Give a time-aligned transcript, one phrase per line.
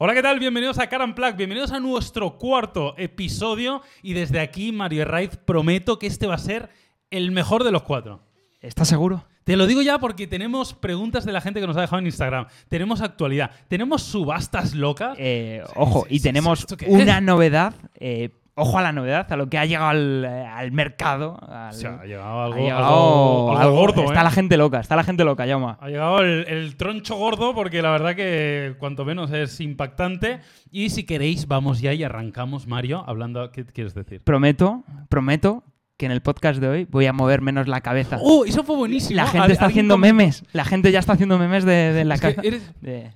[0.00, 0.38] Hola, ¿qué tal?
[0.38, 5.98] Bienvenidos a Caran Plug, bienvenidos a nuestro cuarto episodio y desde aquí, Mario Raiz, prometo
[5.98, 6.70] que este va a ser
[7.10, 8.22] el mejor de los cuatro.
[8.60, 9.26] ¿Estás seguro?
[9.42, 12.06] Te lo digo ya porque tenemos preguntas de la gente que nos ha dejado en
[12.06, 15.16] Instagram, tenemos actualidad, tenemos subastas locas.
[15.18, 17.74] Eh, ojo, y tenemos ¿esto qué una novedad.
[17.94, 21.38] eh, ojo a la novedad, a lo que ha llegado al, eh, al mercado.
[21.48, 24.24] al- O sea, ha llegado algo, ha llegado algo- algo algo- gordo, Está ¿eh?
[24.24, 25.78] la gente loca, está la gente loca, Yauma.
[25.80, 30.40] Ha llegado el, el troncho gordo porque la verdad que cuanto menos es impactante.
[30.70, 33.50] Y si queréis, vamos ya y arrancamos, Mario, hablando...
[33.52, 34.22] ¿Qué quieres decir?
[34.24, 35.62] Prometo, prometo
[35.98, 38.18] que en el podcast de hoy voy a mover menos la cabeza.
[38.22, 39.16] ¡Oh, eso fue buenísimo!
[39.16, 40.44] la gente está haciendo memes.
[40.52, 42.40] La gente ya está haciendo memes de, de la cabeza.
[42.44, 43.10] eres- de-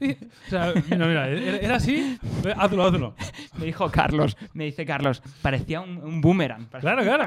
[0.46, 2.18] O sea, mira, mira, ¿era era así?
[2.56, 3.14] Hazlo, hazlo.
[3.58, 6.66] Me dijo Carlos, me dice Carlos, parecía un, un boomerang.
[6.80, 7.26] Claro, claro.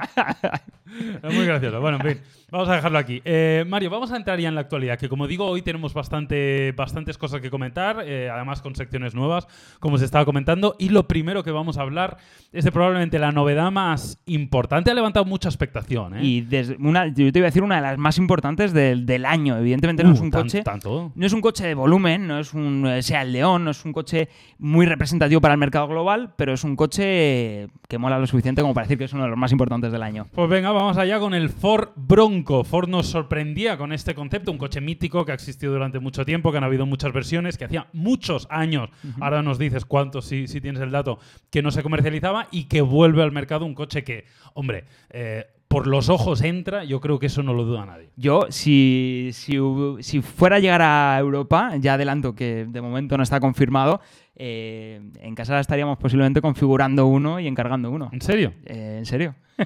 [1.23, 1.79] Es muy gracioso.
[1.79, 3.21] Bueno, en fin, vamos a dejarlo aquí.
[3.23, 6.73] Eh, Mario, vamos a entrar ya en la actualidad, que como digo, hoy tenemos bastante,
[6.75, 9.47] bastantes cosas que comentar, eh, además con secciones nuevas,
[9.79, 10.75] como se estaba comentando.
[10.79, 12.17] Y lo primero que vamos a hablar
[12.51, 14.91] es de probablemente la novedad más importante.
[14.91, 16.23] Ha levantado mucha expectación, ¿eh?
[16.23, 19.25] Y desde una, yo te iba a decir una de las más importantes del, del
[19.25, 19.57] año.
[19.57, 20.61] Evidentemente no Uh, es un tan- coche.
[20.63, 21.11] Tanto.
[21.13, 23.83] No es un coche de volumen, no es un eh, sea el León, no es
[23.85, 28.25] un coche muy representativo para el mercado global, pero es un coche que mola lo
[28.27, 30.25] suficiente como para decir que es uno de los más importantes del año.
[30.33, 32.63] Pues venga, vamos allá con el Ford Bronco.
[32.63, 36.51] Ford nos sorprendía con este concepto, un coche mítico que ha existido durante mucho tiempo,
[36.51, 40.61] que han habido muchas versiones, que hacía muchos años, ahora nos dices cuántos, si, si
[40.61, 41.19] tienes el dato,
[41.51, 45.34] que no se comercializaba y que vuelve al mercado un coche que, hombre, eh,
[45.75, 48.09] por los ojos entra, yo creo que eso no lo duda nadie.
[48.15, 49.57] Yo, si, si,
[49.99, 53.99] si fuera a llegar a Europa, ya adelanto que de momento no está confirmado,
[54.37, 58.09] eh, en casa estaríamos posiblemente configurando uno y encargando uno.
[58.13, 58.53] ¿En serio?
[58.65, 59.35] Eh, ¿En serio?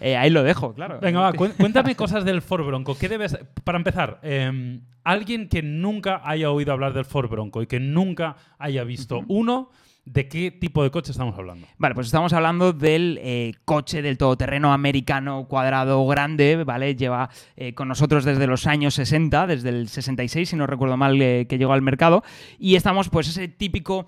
[0.00, 1.00] Eh, ahí lo dejo, claro.
[1.00, 2.96] Venga, va, cuéntame cosas del Ford Bronco.
[2.96, 7.66] ¿Qué debes, para empezar, eh, alguien que nunca haya oído hablar del Ford Bronco y
[7.66, 9.70] que nunca haya visto uno,
[10.12, 11.66] ¿de qué tipo de coche estamos hablando?
[11.76, 16.94] Vale, pues estamos hablando del eh, coche del todoterreno americano cuadrado grande, ¿vale?
[16.94, 21.20] Lleva eh, con nosotros desde los años 60, desde el 66, si no recuerdo mal,
[21.20, 22.22] eh, que llegó al mercado.
[22.58, 24.06] Y estamos, pues, ese típico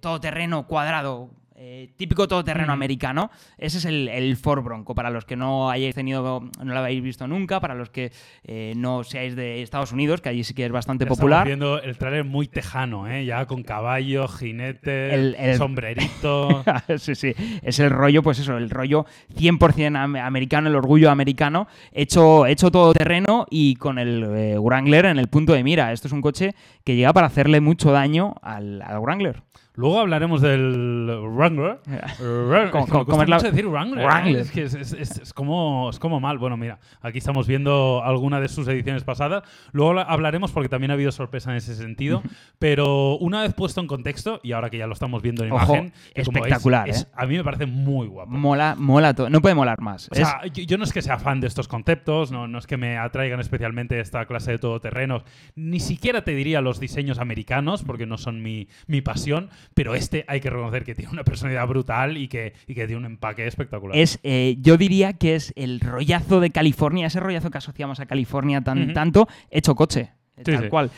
[0.00, 1.30] todoterreno cuadrado.
[1.64, 3.30] Eh, típico todoterreno americano.
[3.56, 4.96] Ese es el, el Ford Bronco.
[4.96, 8.10] Para los que no hayáis tenido, no lo habéis visto nunca, para los que
[8.42, 11.46] eh, no seáis de Estados Unidos, que allí sí que es bastante Estamos popular.
[11.46, 13.24] viendo el trailer muy tejano, ¿eh?
[13.24, 16.64] Ya con caballo, jinete, El- el- sombrerito.
[16.98, 17.32] sí, sí.
[17.62, 19.06] Es el rollo, pues eso, el rollo
[19.36, 25.04] 100% am- americano, el orgullo americano, hecho, hecho todo terreno y con el eh, Wrangler
[25.06, 25.92] en el punto de mira.
[25.92, 29.42] Esto es un coche que llega para hacerle mucho daño al, al Wrangler.
[29.74, 31.78] Luego hablaremos del Wrangler.
[32.20, 32.70] Wrangler.
[32.70, 34.00] ¿Cómo- Es que me cómo cuesta es la- mucho decir Wrangler.
[34.00, 34.06] ¿eh?
[34.06, 34.36] Wrangler.
[34.42, 36.36] Es que es, es- es- es como, es como mal.
[36.38, 39.42] Bueno, mira, aquí estamos viendo alguna de sus ediciones pasadas.
[39.72, 42.22] Luego la- hablaremos porque también ha habido sorpresa en ese sentido.
[42.58, 45.64] Pero una vez puesto en contexto, y ahora que ya lo estamos viendo en Ojo,
[45.64, 47.06] imagen, como veis, espectacular, es- ¿eh?
[47.14, 48.30] a mí me parece muy guapo.
[48.30, 49.30] Mola, mola todo.
[49.30, 50.08] No puede molar más.
[50.10, 52.66] O sea, yo, yo no es que sea fan de estos conceptos, no, no es
[52.66, 55.22] que me atraigan especialmente esta clase de todoterrenos,
[55.56, 60.24] ni siquiera te diría los diseños americanos, porque no son mi, mi pasión, pero este
[60.28, 63.46] hay que reconocer que tiene una personalidad brutal y que, y que tiene un empaque
[63.46, 63.96] espectacular.
[63.96, 68.06] es, eh, yo diría que es el rollazo de California, ese rollazo que asociamos a
[68.06, 70.10] California tan, tanto, hecho coche.
[70.36, 70.68] Sí, tal sí.
[70.68, 70.90] cual.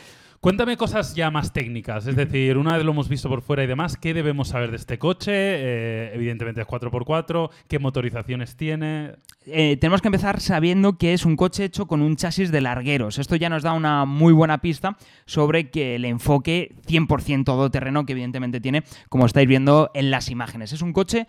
[0.45, 3.67] Cuéntame cosas ya más técnicas, es decir, una vez lo hemos visto por fuera y
[3.67, 5.33] demás, ¿qué debemos saber de este coche?
[5.33, 9.13] Eh, evidentemente es 4x4, ¿qué motorizaciones tiene?
[9.47, 13.19] Eh, tenemos que empezar sabiendo que es un coche hecho con un chasis de largueros.
[13.19, 18.13] Esto ya nos da una muy buena pista sobre que el enfoque 100% todoterreno que
[18.13, 20.75] evidentemente tiene, como estáis viendo en las imágenes.
[20.75, 21.27] Es un coche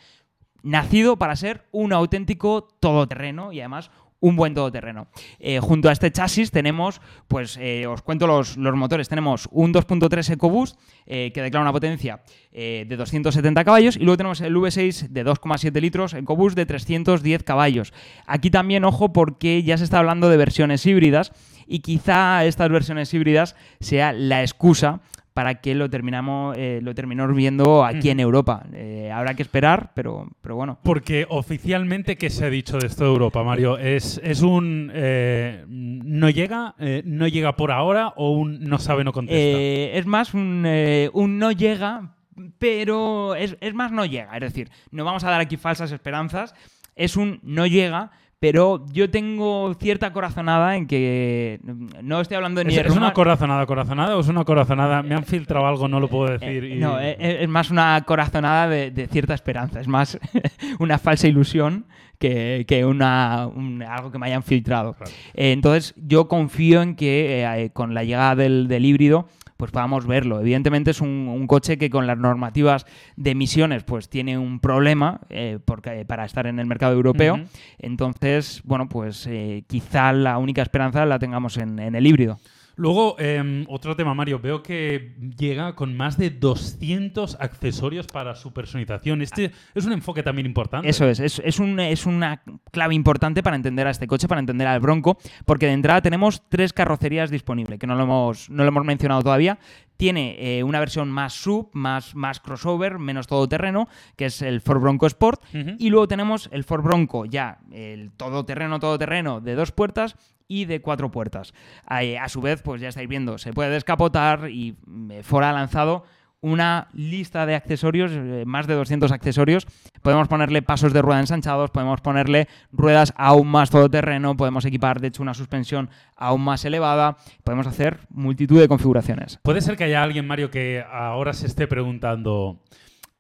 [0.62, 3.92] nacido para ser un auténtico todoterreno y además
[4.25, 5.08] un buen todoterreno.
[5.40, 9.72] Eh, junto a este chasis tenemos, pues eh, os cuento los, los motores, tenemos un
[9.72, 12.22] 2.3 EcoBoost eh, que declara una potencia
[12.52, 17.94] de 270 caballos y luego tenemos el V6 de 2,7 litros EcoBoost de 310 caballos.
[18.26, 21.34] Aquí también, ojo, porque ya se está hablando de versiones híbridas
[21.67, 25.02] y quizá estas versiones híbridas sea la excusa
[25.35, 28.64] para que lo terminamos eh, lo terminemos viendo aquí en Europa.
[28.72, 30.79] Eh, habrá que esperar, pero, pero bueno.
[30.82, 33.78] Porque oficialmente, ¿qué se ha dicho de esto de Europa, Mario?
[33.78, 36.73] ¿Es, es un eh, no llega,
[37.03, 39.59] no llega por ahora o un no sabe, no contesta?
[39.59, 40.66] Es más un,
[41.11, 42.16] un no llega,
[42.58, 44.34] pero es, es más no llega.
[44.35, 46.55] Es decir, no vamos a dar aquí falsas esperanzas.
[46.96, 51.59] Es un no llega, pero yo tengo cierta corazonada en que
[52.03, 55.02] no estoy hablando ni ¿Es, de es una corazonada, corazonada o es una corazonada?
[55.03, 56.64] Me han filtrado algo, no lo puedo decir.
[56.64, 60.20] Eh, y- No, es, es más una corazonada de, de cierta esperanza, es más
[60.79, 61.85] una falsa ilusión
[62.20, 64.93] que, que una, un- algo que me hayan filtrado.
[64.93, 65.11] Claro.
[65.34, 69.72] Eh, entonces, yo confío en que eh, eh, con la llegada del, del híbrido pues
[69.72, 70.40] podamos verlo.
[70.40, 72.85] Evidentemente es un, coche que con las normativas
[73.16, 77.40] de emisiones pues tiene un problema eh, porque, para estar en el mercado europeo.
[77.78, 82.40] Entonces, bueno, pues eh, quizá la única esperanza la tengamos en el híbrido.
[82.78, 84.40] Luego, em, otro tema, Mario.
[84.40, 89.22] Veo que llega con más de 200 accesorios para su personalización.
[89.22, 90.90] Este es un enfoque también importante.
[90.90, 94.68] Eso es, es, un, es una clave importante para entender a este coche, para entender
[94.68, 98.70] al Bronco, porque de entrada tenemos tres carrocerías disponibles, que no lo hemos, no lo
[98.70, 99.58] hemos mencionado todavía.
[99.98, 103.88] Tiene eh, una versión más sub, más, más crossover, menos todoterreno,
[104.18, 105.42] que es el Ford Bronco Sport.
[105.80, 110.82] Y luego tenemos el Ford Bronco, ya el todoterreno, todoterreno de dos puertas y de
[110.82, 111.53] cuatro puertas.
[111.86, 116.03] A, su vez, pues ya estáis viendo, se puede descapotar y mm, Ford ha lanzado
[116.42, 119.66] una lista de accesorios, eh, más de 200 accesorios.
[120.03, 125.08] Podemos ponerle pasos de rueda ensanchados, podemos ponerle ruedas aún más todoterreno, podemos equipar, de
[125.08, 129.40] hecho, una suspensión aún más elevada, podemos hacer multitud de configuraciones.
[129.41, 132.62] Puede ser que haya alguien, Mario, que ahora se esté preguntando,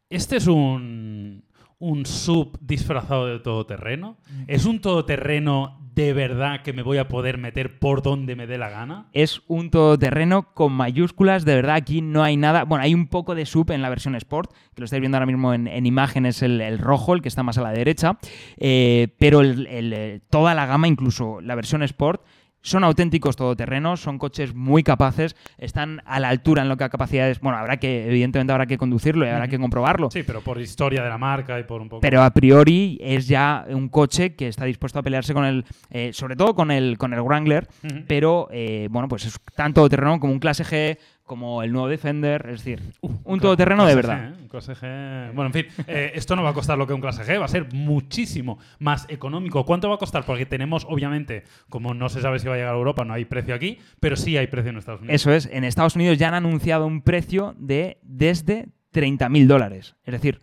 [0.07, 1.44] ¿este es un,
[1.79, 4.17] un sub disfrazado de todoterreno?
[4.29, 4.43] Mm.
[4.47, 8.57] ¿Es un todoterreno de verdad que me voy a poder meter por donde me dé
[8.57, 9.07] la gana?
[9.13, 12.65] Es un todoterreno con mayúsculas, de verdad aquí no hay nada.
[12.65, 15.25] Bueno, hay un poco de sub en la versión Sport, que lo estáis viendo ahora
[15.25, 18.17] mismo en, imágenes, el, rojo, el que está más a la derecha,
[18.57, 22.21] eh, pero eh, toda la gama, incluso la versión Sport,
[22.65, 26.89] son auténticos todoterrenos, son coches muy capaces, están a la altura en lo que a
[26.89, 27.39] capacidades.
[27.39, 30.09] Bueno, habrá que, evidentemente, habrá que conducirlo y habrá que comprobarlo.
[30.09, 32.01] Sí, pero por historia de la marca y por un poco.
[32.01, 35.63] Pero a priori es ya un coche que está dispuesto a pelearse con el.
[35.91, 37.67] Eh, sobre todo con el, con el Wrangler,
[38.07, 42.45] pero eh, bueno, pues es tanto todoterreno como un clase G, como el nuevo Defender,
[42.49, 44.29] es decir, un todoterreno de verdad.
[44.29, 44.47] ¿eh?
[44.47, 45.33] clase G.
[45.33, 47.45] Bueno, en fin, eh, esto no va a costar lo que un clase G, va
[47.45, 49.65] a ser muchísimo más económico.
[49.65, 50.23] ¿Cuánto va a costar?
[50.23, 53.25] Porque tenemos, obviamente, como no se sabe si va a llegar a Europa, no hay
[53.25, 55.15] precio aquí, pero sí hay precio en Estados Unidos.
[55.15, 59.95] Eso es, en Estados Unidos ya han anunciado un precio de desde 30.000 dólares.
[60.05, 60.41] Es decir,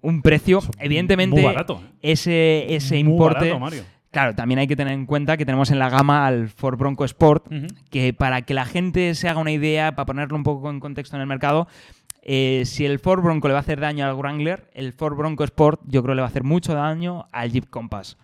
[0.00, 2.12] un precio, evidentemente, muy barato, ¿eh?
[2.12, 3.58] ese, ese importe.
[3.58, 6.78] Mario Claro, también hay que tener en cuenta que tenemos en la gama al Ford
[6.78, 7.48] Bronco Sport,
[7.90, 11.16] que para que la gente se haga una idea, para ponerlo un poco en contexto
[11.16, 11.66] en el mercado,
[12.22, 15.42] eh, si el Ford Bronco le va a hacer daño al Wrangler, el Ford Bronco
[15.42, 18.16] Sport yo creo le va a hacer mucho daño al Jeep Compass.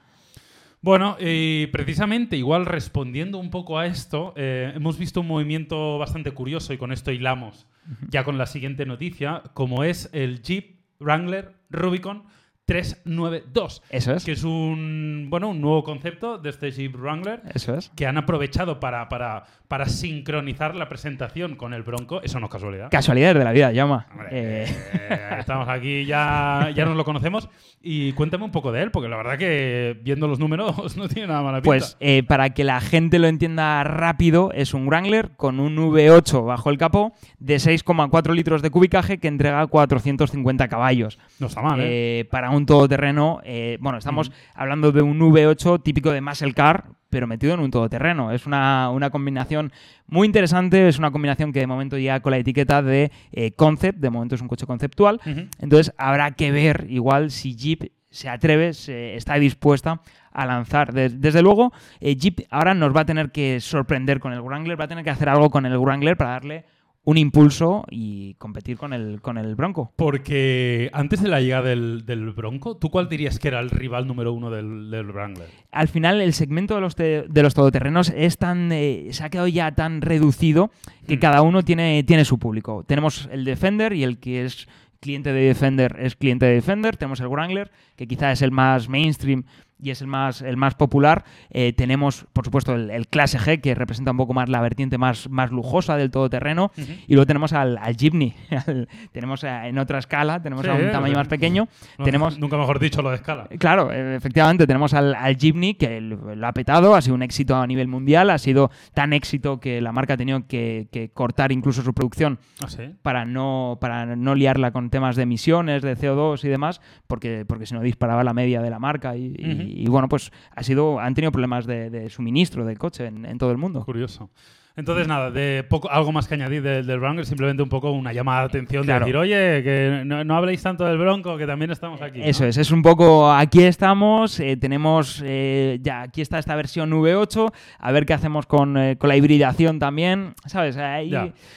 [0.80, 6.30] Bueno, y precisamente, igual respondiendo un poco a esto, eh, hemos visto un movimiento bastante
[6.30, 7.66] curioso y con esto hilamos.
[8.08, 12.22] Ya con la siguiente noticia, como es el Jeep Wrangler Rubicon
[12.70, 13.82] 392.
[13.90, 14.24] Eso es.
[14.24, 17.42] Que es un, bueno, un nuevo concepto de este Jeep Wrangler.
[17.52, 17.90] Eso es.
[17.96, 22.22] Que han aprovechado para, para, para sincronizar la presentación con el Bronco.
[22.22, 22.88] Eso no es casualidad.
[22.88, 24.06] Casualidad de la vida, llama.
[24.30, 24.66] Eh.
[24.92, 27.48] Eh, estamos aquí, ya, ya nos lo conocemos.
[27.82, 31.26] Y cuéntame un poco de él, porque la verdad que viendo los números no tiene
[31.26, 31.70] nada mala pinta.
[31.70, 36.46] Pues eh, para que la gente lo entienda rápido, es un Wrangler con un V8
[36.46, 41.18] bajo el capó de 6,4 litros de cubicaje que entrega 450 caballos.
[41.40, 42.28] No está mal, ¿eh?
[42.30, 43.40] Para un un todoterreno.
[43.44, 47.70] Eh, bueno, estamos hablando de un V8 típico de muscle car, pero metido en un
[47.70, 48.30] todoterreno.
[48.32, 49.72] Es una, combinación
[50.06, 53.98] muy interesante, es una combinación que de momento ya con la etiqueta de eh, concept,
[53.98, 55.20] de momento es un coche conceptual.
[55.58, 60.02] Entonces habrá que ver igual si Jeep se atreve, se, está dispuesta
[60.32, 60.92] a lanzar.
[60.92, 64.84] desde luego, eh, Jeep ahora nos va a tener que sorprender con el Wrangler, va
[64.84, 66.64] a tener que hacer algo con el Wrangler para darle
[67.04, 69.92] un impulso y competir con el, con el Bronco.
[69.96, 74.32] Porque antes de la llegada del, Bronco, ¿tú cuál dirías que era el rival número
[74.32, 75.48] uno del, del Wrangler?
[75.72, 79.48] Al final, el segmento de los, de los todoterrenos es tan, eh, se ha quedado
[79.48, 80.70] ya tan reducido
[81.06, 81.20] que hmm.
[81.20, 82.84] cada uno tiene, tiene su público.
[82.86, 84.68] Tenemos el Defender y el que es
[85.00, 86.96] cliente de Defender es cliente de Defender.
[86.96, 89.44] Tenemos el Wrangler, que quizá es el más mainstream
[89.82, 91.24] y es el más, el más popular.
[91.50, 95.28] Eh, tenemos, por supuesto, el, Clase G, que representa un poco más la vertiente más,
[95.28, 96.70] más lujosa del todoterreno.
[97.06, 98.34] Y luego tenemos al, al Jeepney.
[99.12, 101.68] tenemos en otra escala, tenemos a un tamaño más pequeño.
[102.02, 103.48] tenemos, nunca mejor dicho lo de escala.
[103.58, 107.66] Claro, efectivamente, tenemos al, al Jeepney, que lo ha petado, ha sido un éxito a
[107.66, 111.94] nivel mundial, ha sido tan éxito que la marca ha tenido que, cortar incluso su
[111.94, 112.68] producción ¿Ah,
[113.02, 117.66] para, no, para no liarla con temas de emisiones, de CO2 y demás, porque, porque
[117.66, 121.14] si no disparaba la media de la marca y y, bueno, pues ha sido, han
[121.14, 123.84] tenido problemas de, suministro de coche en, todo el mundo.
[123.84, 124.30] Curioso.
[124.76, 128.42] Entonces, nada, de poco, algo más que añadir del, Wrangler, simplemente un poco una llamada
[128.42, 132.20] de atención de decir, oye, que no, habléis tanto del Bronco, que también estamos aquí.
[132.22, 136.90] Eso es, es un poco, aquí estamos, eh, tenemos, eh, ya, aquí está esta versión
[136.92, 140.76] V8, a ver qué hacemos con, eh, con la hibridación también, ¿sabes?
[140.76, 141.12] Ahí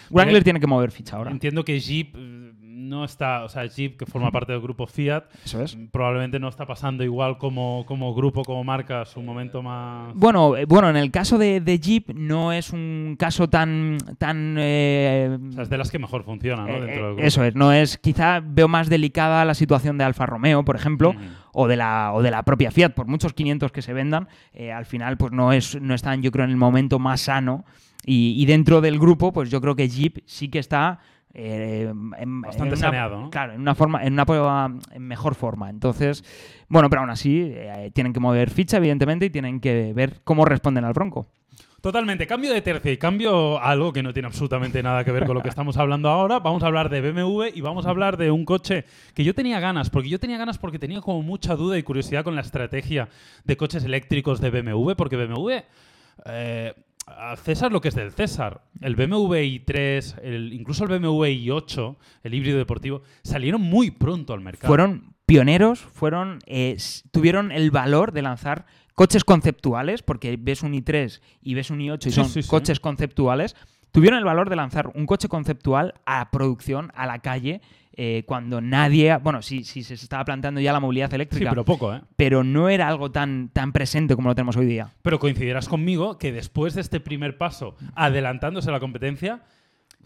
[0.10, 1.32] Wrangler tiene que mover ficha ahora.
[1.32, 2.16] Entiendo que Jeep
[2.90, 5.78] no está, o sea, Jeep, que forma parte del grupo Fiat, Eso es.
[5.92, 10.14] probablemente no está pasando igual como, como grupo, como marca, su momento más...
[10.16, 13.98] Bueno, eh, bueno, en el caso de, de Jeep no es un caso tan...
[14.18, 16.70] tan eh, O sea, es de las que mejor funciona, ¿no?
[16.74, 17.22] eh, Dentro del grupo.
[17.28, 17.98] eso es, no es...
[17.98, 21.16] Quizá veo más delicada la situación de Alfa Romeo, por ejemplo,
[21.54, 24.72] o, de la, o de la propia Fiat, por muchos 500 que se vendan, eh,
[24.72, 27.66] al final pues no, es, no están, yo creo, en el momento más sano.
[28.06, 31.00] Y, y dentro del grupo, pues yo creo que Jeep sí que está...
[31.34, 33.30] eh, en- Bastante en una- saneado, ¿no?
[33.30, 35.70] Claro, en una forma, en una prueba- en mejor forma.
[35.70, 36.24] Entonces,
[36.68, 40.46] bueno, pero aún así eh, tienen que mover ficha, evidentemente, y tienen que ver cómo
[40.46, 41.28] responden al Bronco.
[41.82, 45.26] Totalmente, cambio de tercio y cambio a algo que no tiene absolutamente nada que ver
[45.26, 46.40] con lo que estamos hablando ahora.
[46.40, 49.60] Vamos a hablar de BMW y vamos a hablar de un coche que yo tenía
[49.60, 53.10] ganas, porque yo tenía ganas porque tenía como mucha duda y curiosidad con la estrategia
[53.44, 55.50] de coches eléctricos de BMW, porque BMW...
[56.26, 56.74] eh,
[57.08, 58.62] a César lo que es del César.
[58.82, 64.42] El BMW i3, el, incluso el BMW i8, el híbrido deportivo, salieron muy pronto al
[64.42, 64.68] mercado.
[64.68, 66.78] Fueron pioneros, fueron, eh,
[67.12, 72.08] tuvieron el valor de lanzar coches conceptuales, porque ves un i3 y ves un i8
[72.08, 72.50] y Sí, son sí, sí.
[72.50, 73.56] coches conceptuales,
[73.92, 77.62] tuvieron el valor de lanzar un coche conceptual a producción, a la calle,
[77.96, 81.64] eh, cuando nadie, bueno, sí, sí se estaba planteando ya la movilidad Sí, eléctrica, pero
[81.64, 82.02] poco, ¿eh?
[82.16, 84.94] pero no era algo tan, tan presente como lo tenemos hoy día.
[85.02, 89.42] Pero coincidirás conmigo que después de este primer paso, adelantándose a la competencia,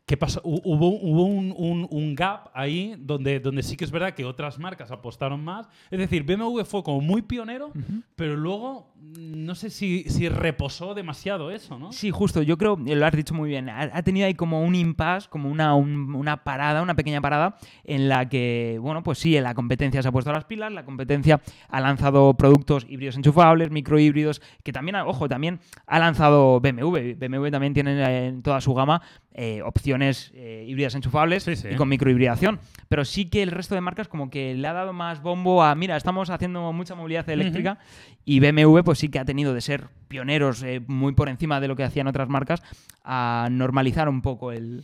[0.08, 0.42] ¿qué pasó?
[0.42, 4.26] Hu- Hubo, hubo un, un- un gap ahí donde, donde sí que es verdad que
[4.26, 5.68] otras marcas apostaron más.
[5.92, 7.72] Es decir, BMW fue como muy pionero,
[8.16, 11.92] pero luego mm, no sé si, si reposó demasiado eso, ¿no?
[11.92, 14.76] Sí, justo, yo creo, lo has dicho muy bien, ha, ha tenido ahí como un
[14.76, 19.38] impasse, como una, un- una parada, una pequeña parada, en la que, bueno, pues sí,
[19.42, 23.72] la competencia se ha puesto a las pilas, la competencia ha lanzado productos híbridos enchufables,
[23.72, 27.16] microhíbridos, que también, ojo, también ha lanzado BMW.
[27.18, 29.02] BMW también tiene eh, en toda su gama
[29.34, 31.70] eh, opciones eh, híbridas enchufables Sí, sí.
[31.72, 32.60] y con microhibridación.
[32.90, 35.76] Pero sí que el resto de marcas como que le ha dado más bombo a,
[35.76, 37.80] mira, estamos haciendo mucha movilidad eléctrica
[38.26, 41.68] y BMW pues sí que ha tenido de ser pioneros eh, muy por encima de
[41.68, 42.62] lo que hacían otras marcas
[43.04, 44.84] a normalizar un poco el...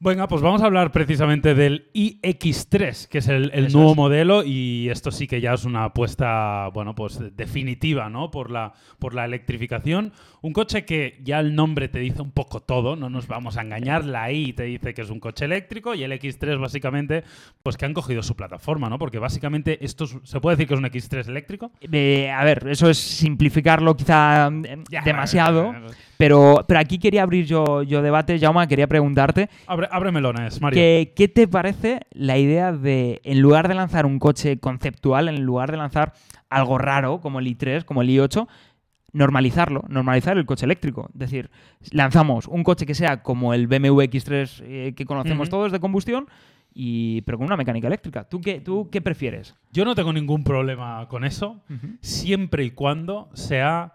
[0.00, 3.96] Venga, pues vamos a hablar precisamente del iX3, que es el, nuevo es.
[3.96, 8.30] modelo y esto sí que ya es una apuesta, bueno, pues definitiva, ¿no?
[8.30, 10.12] Por la, por la electrificación.
[10.44, 13.62] Un coche que ya el nombre te dice un poco todo, no nos vamos a
[13.62, 14.04] engañar.
[14.04, 17.24] La I te dice que es un coche eléctrico y el X3 básicamente,
[17.62, 18.98] pues que han cogido su plataforma, ¿no?
[18.98, 21.70] Porque básicamente esto es- se puede decir que es un X3 eléctrico.
[21.90, 24.50] Eh, a ver, eso es simplificarlo quizá
[24.90, 25.86] Ya, demasiado, eh,
[26.18, 30.76] pero, pero aquí quería abrir yo, yo debate, Jauma, quería preguntarte Abre, abre melones, Mario.
[30.76, 35.42] que- ¿qué te parece la idea de, en lugar de lanzar un coche conceptual, en
[35.42, 36.12] lugar de lanzar
[36.50, 38.46] algo raro como el i3, como el i8,
[39.14, 41.08] normalizarlo, normalizar el coche eléctrico.
[41.14, 41.50] Es decir,
[41.92, 46.26] lanzamos un coche que sea como el BMW X3 eh, que conocemos todos de combustión,
[46.74, 48.28] y, pero con una mecánica eléctrica.
[48.28, 49.54] ¿Tú qué, tú qué prefieres?
[49.72, 51.62] Yo no tengo ningún problema con eso,
[52.00, 53.94] siempre y cuando sea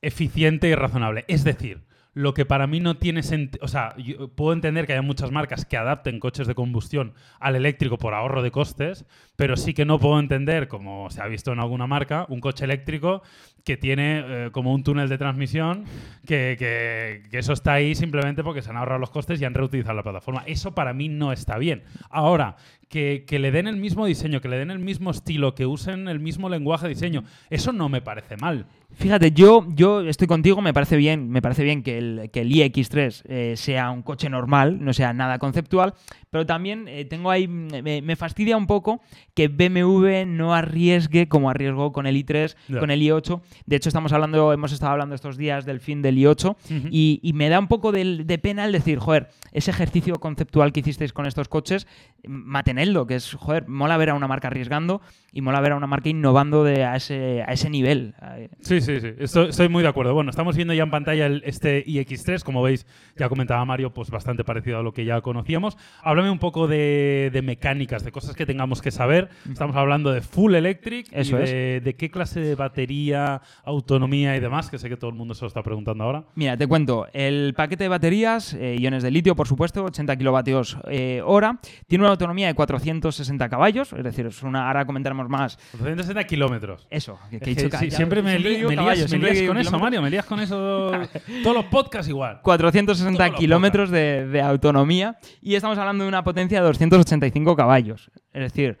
[0.00, 1.26] eficiente y razonable.
[1.28, 1.84] Es decir,
[2.14, 5.30] lo que para mí no tiene sentido, o sea, yo puedo entender que haya muchas
[5.30, 9.04] marcas que adapten coches de combustión al eléctrico por ahorro de costes,
[9.36, 12.64] pero sí que no puedo entender, como se ha visto en alguna marca, un coche
[12.64, 13.22] eléctrico
[13.64, 15.84] que tiene eh, como un túnel de transmisión,
[16.24, 19.94] que, que- eso está ahí simplemente porque se han ahorrado los costes y han reutilizado
[19.96, 20.44] la plataforma.
[20.46, 21.82] Eso para mí no está bien.
[22.08, 22.56] Ahora,
[22.88, 26.06] que, que le den el mismo diseño, que le den el mismo estilo, que usen
[26.06, 28.66] el mismo lenguaje de diseño, eso no me parece mal.
[28.94, 32.52] Fíjate, yo, yo estoy contigo, me parece bien, me parece bien que el, que el
[32.52, 35.94] iX3 eh, sea un coche normal, no sea nada conceptual,
[36.30, 39.00] pero también eh, tengo ahí, me fastidia un poco
[39.36, 42.78] que BMW no arriesgue como arriesgó con el i3, Ya.
[42.80, 43.40] con el i8.
[43.66, 46.56] De hecho, estamos hablando, hemos estado hablando estos días del fin del i8
[46.90, 50.72] y, y me da un poco de, de pena el decir, joder, ese ejercicio conceptual
[50.72, 51.86] que hicisteis con estos coches,
[52.26, 55.00] mantenedlo, que es, joder, mola ver a una marca arriesgando
[55.32, 58.14] y mola ver a una marca innovando de, a, ese, a ese nivel.
[58.60, 60.14] Sí, sí, sí, estoy, estoy muy de acuerdo.
[60.14, 64.10] Bueno, estamos viendo ya en pantalla el- este iX3, como veis, ya comentaba Mario, pues
[64.10, 65.76] bastante parecido a lo que ya conocíamos.
[66.02, 69.25] Háblame un poco de, de mecánicas, de cosas que tengamos que saber.
[69.50, 71.50] Estamos hablando de full electric, y Eso es.
[71.50, 75.34] de, de qué clase de batería, autonomía y demás, que sé que todo el mundo
[75.34, 76.24] se lo está preguntando ahora.
[76.34, 77.06] Mira, te cuento.
[77.12, 81.58] El paquete de baterías, eh, iones de litio, por supuesto, 80 kilovatios eh, hora.
[81.86, 85.58] Tiene una autonomía de 460 caballos, es decir, es una, ahora comentaremos más.
[85.72, 86.86] 260 kilómetros.
[86.90, 89.58] Eso, que, que he dicho sí, siempre me, digo me lías, me siempre lías con
[89.58, 89.78] eso.
[89.78, 90.90] Mario, me lías con eso.
[91.42, 92.40] todos los podcasts igual.
[92.42, 97.56] 460 Todos los kilómetros de, de autonomía y estamos hablando de una potencia de 285
[97.56, 98.10] caballos.
[98.36, 98.78] Es decir,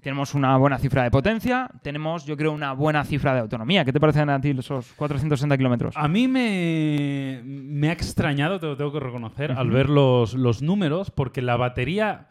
[0.00, 3.84] tenemos una buena cifra de potencia, tenemos, yo creo, una buena cifra de autonomía.
[3.84, 5.94] ¿Qué te parecen a ti esos 460 kilómetros?
[5.96, 10.62] A mí me, me ha extrañado, te lo tengo que reconocer, al ver los, los
[10.62, 12.26] números, porque la batería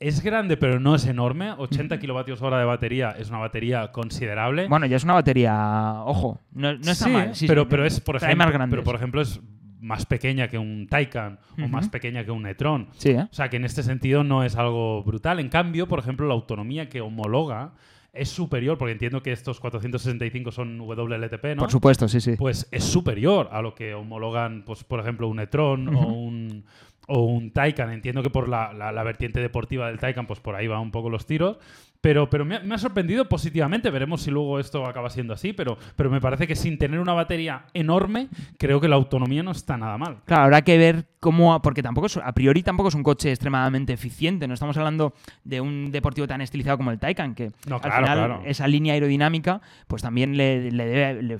[0.00, 1.52] Es grande, pero no es enorme.
[1.58, 4.68] 80 kilovatios hora de batería es una batería considerable.
[4.68, 7.34] Bueno, ya es una batería, ojo, no, no está Sí, mal.
[7.34, 9.40] sí, pero, sí, pero es, por ejemplo, pero por ejemplo es
[9.80, 12.88] más pequeña que un Taycan o más pequeña que un Neutron.
[12.96, 13.20] Sí, ¿eh?
[13.30, 15.38] O sea que en este sentido no es algo brutal.
[15.40, 17.72] En cambio, por ejemplo, la autonomía que homologa
[18.12, 21.62] es superior, porque entiendo que estos 465 son WLTP, ¿no?
[21.62, 22.34] Por supuesto, sí, sí.
[22.36, 26.64] Pues es superior a lo que homologan, pues, por ejemplo, un Neutron o un
[27.10, 27.90] o un Taycan.
[27.90, 30.90] Entiendo que por la, la- la vertiente deportiva del Taycan, pues por ahí van un
[30.90, 31.56] poco los tiros.
[32.00, 33.90] Pero, pero me, ha, me ha sorprendido positivamente.
[33.90, 35.52] Veremos si luego esto acaba siendo así.
[35.52, 39.50] Pero, pero me parece que sin tener una batería enorme, creo que la autonomía no
[39.50, 40.18] está nada mal.
[40.24, 43.92] Claro, habrá que ver cómo, porque tampoco es, a priori tampoco es un coche extremadamente
[43.92, 44.46] eficiente.
[44.46, 45.12] No estamos hablando
[45.42, 48.42] de un deportivo tan estilizado como el Taycan, que No, al claro, final claro.
[48.46, 51.38] esa línea aerodinámica pues también le, le, debe- le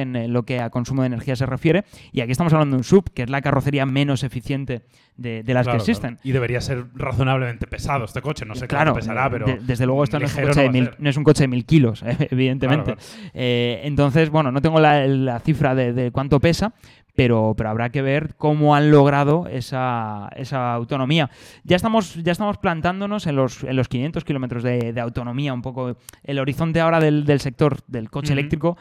[0.00, 1.84] en lo que a consumo de energía se refiere.
[2.10, 4.82] Y aquí estamos hablando de un sub, que es la carrocería menos eficiente
[5.16, 6.18] de, de las Claro, que existen.
[6.24, 8.44] Y debería ser razonablemente pesado este coche.
[8.44, 9.46] No sé cuánto pesará, pero.
[9.46, 10.96] de- desde luego esto no es, un coche de mil, ser.
[10.98, 12.96] no es un coche de mil kilos, eh, evidentemente.
[12.96, 13.00] Claro,
[13.34, 16.74] Eh, entonces, bueno, no tengo la, la cifra de, de cuánto pesa,
[17.14, 21.30] pero, pero habrá que ver cómo han logrado esa, esa autonomía.
[21.64, 25.62] Ya estamos, ya estamos plantándonos en los, en los 500 kilómetros de, de autonomía, un
[25.62, 28.76] poco el horizonte ahora del, del sector del coche eléctrico.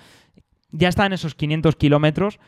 [0.72, 2.40] Ya está en esos 500 kilómetros.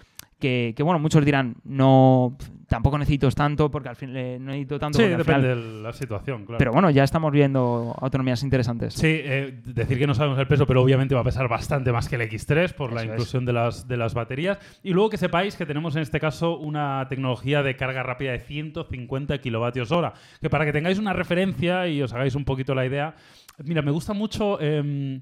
[0.41, 2.35] Que, que, bueno, muchos dirán, no,
[2.67, 4.97] tampoco necesito tanto, porque al fin eh, no necesito tanto.
[4.97, 6.57] Sí, depende final- de la situación, claro.
[6.57, 8.95] Pero bueno, ya estamos viendo autonomías interesantes.
[8.95, 12.09] Sí, eh, decir que no sabemos el peso, pero obviamente va a pesar bastante más
[12.09, 14.57] que el X3 por la Eso inclusión de las, de las baterías.
[14.81, 18.39] Y luego que sepáis que tenemos en este caso una tecnología de carga rápida de
[18.39, 20.13] 150 kilovatios hora.
[20.41, 23.13] Que para que tengáis una referencia y os hagáis un poquito la idea,
[23.63, 25.21] mira, me gusta mucho em,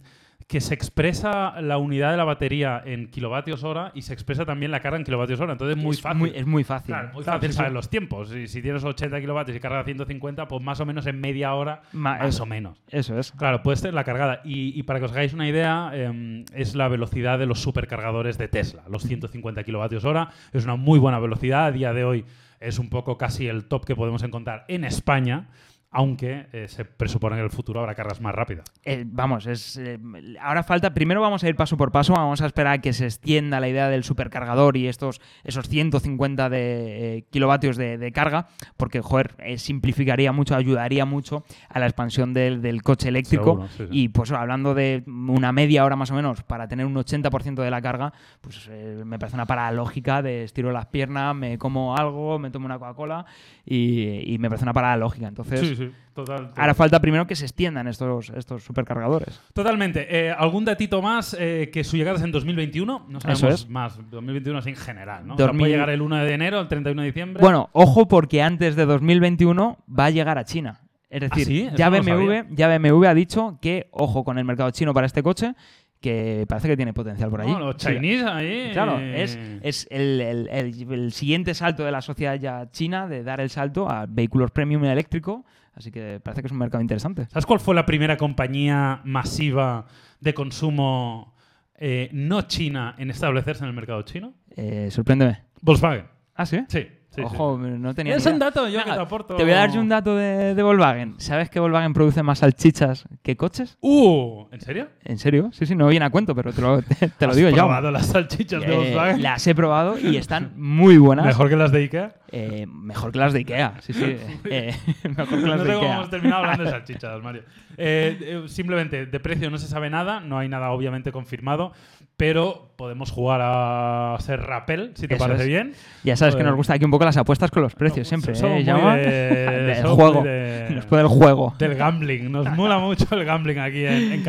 [0.49, 4.71] que se expresa la unidad de la batería en kilovatios hora y se expresa también
[4.71, 5.51] la carga en kilovatios hora.
[5.51, 6.17] Entonces es muy es fácil.
[6.19, 6.87] Muy, es muy fácil.
[6.87, 7.57] Claro, muy Claro, fácil sí, sí.
[7.57, 8.29] saber los tiempos.
[8.29, 11.83] Si, si tienes 80 kilovatios y carga 150, pues más o menos en media hora,
[11.93, 12.43] Ma- más eso.
[12.43, 12.81] o menos.
[12.89, 13.31] Eso es.
[13.33, 14.41] Claro, puede ser la cargada.
[14.43, 18.39] Y, y para que os hagáis una idea, eh, es la velocidad de los supercargadores
[18.39, 20.29] de Tesla, los 150 kilovatios hora.
[20.51, 21.65] Es una muy buena velocidad.
[21.67, 22.25] A día de hoy
[22.59, 25.47] es un poco casi el top que podemos encontrar en España,
[25.91, 28.65] aunque eh, se presupone que en el futuro habrá cargas más rápidas.
[28.83, 29.97] Eh, vamos, es, eh,
[30.39, 33.05] ahora falta, primero vamos a ir paso por paso, vamos a esperar a que se
[33.05, 38.47] extienda la idea del supercargador y estos, esos 150 de, kilovatios de, de carga,
[38.77, 43.43] porque, joder, simplificaría mucho, ayudaría mucho a la expansión del, del coche eléctrico.
[43.43, 43.87] Seguro, sí, sí.
[43.89, 47.71] Y pues hablando de una media hora más o menos para tener un 80% de
[47.71, 52.37] la carga, pues me parece una parada lógica de estiro las piernas, me como algo,
[52.37, 53.25] me tomo una Coca-Cola
[53.65, 55.27] y, y me parece una parada lógica.
[55.27, 56.47] Entonces, Sí, sí, total.
[56.49, 56.53] total.
[56.61, 59.41] Ahora falta primero que se extiendan estos, estos supercargadores.
[59.53, 60.07] Totalmente.
[60.09, 61.35] Eh, ¿Algún datito más?
[61.39, 63.05] eh, que su llegada es en 2021.
[63.09, 63.69] No sabemos Eso es.
[63.69, 63.99] más.
[64.11, 65.33] 2021 así en general, ¿no?
[65.33, 67.41] O sea, 2000 puede llegar el 1 de enero, el 31 de diciembre.
[67.41, 70.81] Bueno, ojo porque antes de 2021 va a llegar a China.
[71.09, 71.61] Es decir, ¿Ah, sí?
[71.67, 75.23] Eso ya, BMW, ya BMW ha dicho que ojo con el mercado chino para este
[75.23, 75.55] coche,
[75.99, 77.51] que parece que tiene potencial por ahí.
[77.51, 77.77] No, los.
[77.77, 78.69] Chinese ahí.
[78.73, 83.07] Claro, eh, es, es el, el- el- el siguiente salto de la sociedad ya china
[83.07, 85.43] de dar el salto a vehículos premium eléctrico.
[85.79, 87.25] Así que parece que es un mercado interesante.
[87.29, 89.85] ¿Sabes cuál fue la primera compañía masiva
[90.19, 91.33] de consumo
[91.75, 94.33] eh, no china en establecerse en el mercado chino?
[94.57, 95.39] Eh, sorpréndeme.
[95.61, 96.05] Volkswagen.
[96.35, 96.59] ¿Ah, sí?
[96.67, 96.85] Sí.
[97.27, 99.35] Sí, Ojo, no tenía Es un dato yo que te aporto.
[99.35, 101.15] Te voy a dar yo un dato de, de Volkswagen.
[101.19, 103.77] ¿Sabes que Volkswagen produce más salchichas que coches?
[103.81, 104.45] ¡Uh!
[104.51, 104.87] ¿En serio?
[105.03, 105.49] ¿En serio?
[105.53, 107.55] Sí, sí, no viene a cuento, pero te lo, te, te lo ¿Has digo yo.
[107.55, 109.21] probado las salchichas de Volkswagen?
[109.23, 111.25] las he probado y están muy buenas.
[111.25, 112.15] Mejor que las de Ikea.
[112.31, 114.15] Eh, mejor que las de Ikea, sí, sí.
[114.45, 114.75] Eh,
[115.15, 115.95] mejor que las no de sé cómo Ikea.
[115.95, 117.41] hemos terminado hablando de salchichas, Mario.
[117.77, 121.71] Eh, eh, simplemente, de precio no se sabe nada, no hay nada obviamente confirmado,
[122.19, 125.47] pero podemos jugar a ser rappel, si te Eso parece es.
[125.47, 125.73] bien.
[126.03, 128.35] Ya sabes que nos gusta aquí un poco las apuestas con los precios, siempre.
[128.35, 128.97] Somos ¿eh, muy Jaume?
[128.97, 130.23] de- Del somos muy juego.
[130.23, 131.55] de- Nos pone el juego.
[131.57, 132.29] del gambling.
[132.29, 134.23] Nos mola mucho el gambling aquí en, en.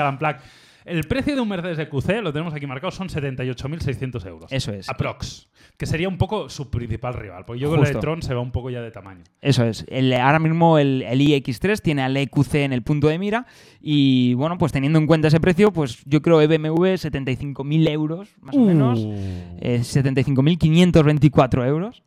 [0.84, 4.52] El precio de un Mercedes EQC, lo tenemos aquí marcado, son 78.600 euros.
[4.52, 4.88] Eso es.
[4.88, 5.48] Aprox.
[5.80, 7.46] Que sería un poco su principal rival.
[7.46, 8.00] Porque yo creo que el Justo.
[8.00, 9.22] Tron se va un poco ya de tamaño.
[9.40, 9.86] Eso es.
[9.88, 13.46] El- ahora mismo el, el iX3 tiene al EQC en el punto de mira
[13.80, 18.28] y bueno, pues teniendo en cuenta ese precio, pues yo creo que BMW 75.000 euros,
[18.42, 18.98] más o menos.
[18.98, 19.14] Uh.
[19.62, 22.02] Eh, 75.524 euros.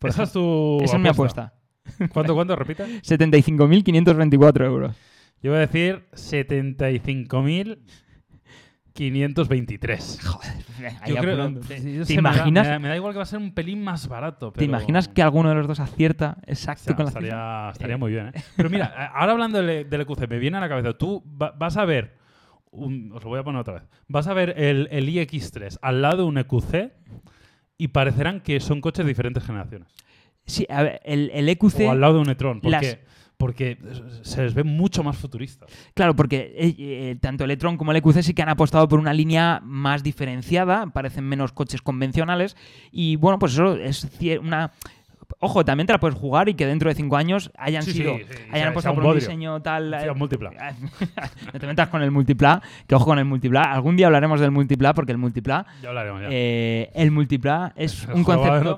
[0.00, 1.54] Por Esa es tu Esa es mi apuesta.
[2.12, 2.56] ¿Cuánto, cuánto?
[2.56, 2.88] Repita.
[3.02, 4.96] 75.524 euros.
[5.40, 6.06] Yo voy a decir
[8.94, 10.20] 75.523.
[10.22, 10.52] Joder,
[11.00, 13.22] ahí Yo creo, ¿Te sé, me da- imaginas, Me da, me da igual que va
[13.22, 14.52] a ser un pelín más barato.
[14.52, 17.30] ¿Te pero- imaginas que alguno de los dos acierta O exacto sea, con la estaría
[17.30, 17.70] cifra?
[17.72, 17.98] estaría Eh.
[17.98, 18.32] muy bien, ¿eh?
[18.56, 20.92] Pero mira, a- ahora hablando del, del EQC, me viene a la cabeza.
[20.94, 22.20] Tú va- vas a ver.
[22.74, 23.82] un- os lo voy a poner otra vez.
[24.08, 26.90] Vas a ver el, el iX3 al lado de un EQC
[27.76, 29.88] y parecerán que son coches de diferentes generaciones.
[30.46, 31.80] Sí, a ver, el, el EQC...
[31.86, 32.62] O al lado de un e-tron.
[32.62, 32.98] Porque, las-
[33.42, 33.76] porque
[34.22, 35.68] se les ve mucho más futuristas.
[35.94, 39.00] Claro, porque eh, eh, tanto el e-tron como el EQC sí que han apostado por
[39.00, 42.56] una línea más diferenciada, parecen menos coches convencionales
[42.92, 44.06] y bueno, pues eso es
[44.40, 44.70] una
[45.38, 48.16] Ojo, también te la puedes jugar y que dentro de cinco años hayan Sí, sido,
[48.18, 49.90] sí, sí, hayan apostado un por un diseño tal.
[49.90, 50.50] Sea eh, un múltipla.
[51.52, 53.62] no te metas con el multipla, que ojo con el multipla.
[53.62, 56.28] Algún día hablaremos del multipla porque el multipla, Ya hablaremos ya.
[56.30, 58.76] eh, el multipla es un concepto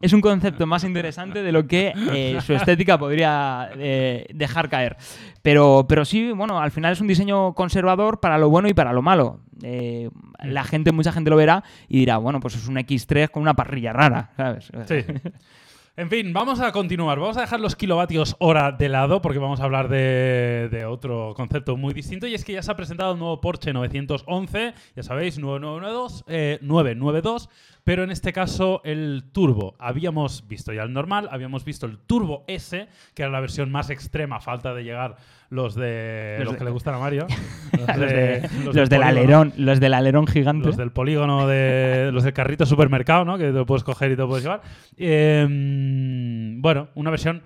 [0.00, 4.96] es un concepto más interesante de lo que eh, su estética podría eh, dejar caer.
[5.42, 8.92] Pero, pero sí, bueno, al final es un diseño conservador para lo bueno y para
[8.92, 9.40] lo malo.
[9.62, 10.10] Eh,
[10.42, 13.54] la gente, mucha gente lo verá y dirá, bueno, pues es un X3 con una
[13.54, 14.70] parrilla rara, ¿sabes?
[14.86, 14.96] Sí.
[15.98, 17.18] En fin, vamos a continuar.
[17.18, 21.32] Vamos a dejar los kilovatios hora de lado porque vamos a hablar de, de otro
[21.34, 25.02] concepto muy distinto y es que ya se ha presentado el nuevo Porsche 911, ya
[25.02, 27.48] sabéis, 9992, eh, 992,
[27.86, 29.76] pero en este caso el Turbo.
[29.78, 33.90] Habíamos visto ya el normal, habíamos visto el Turbo S, que era la versión más
[33.90, 35.14] extrema, falta de llegar
[35.50, 37.28] los de Los los, de- que le gustan a Mario.
[37.78, 40.66] los, de- los los del alerón, los del alerón gigante.
[40.66, 42.10] Los del polígono de.
[42.12, 43.38] los del carrito supermercado, ¿no?
[43.38, 44.62] Que te lo puedes coger y te lo puedes llevar.
[44.96, 45.46] Eh,
[46.58, 47.42] bueno, una versión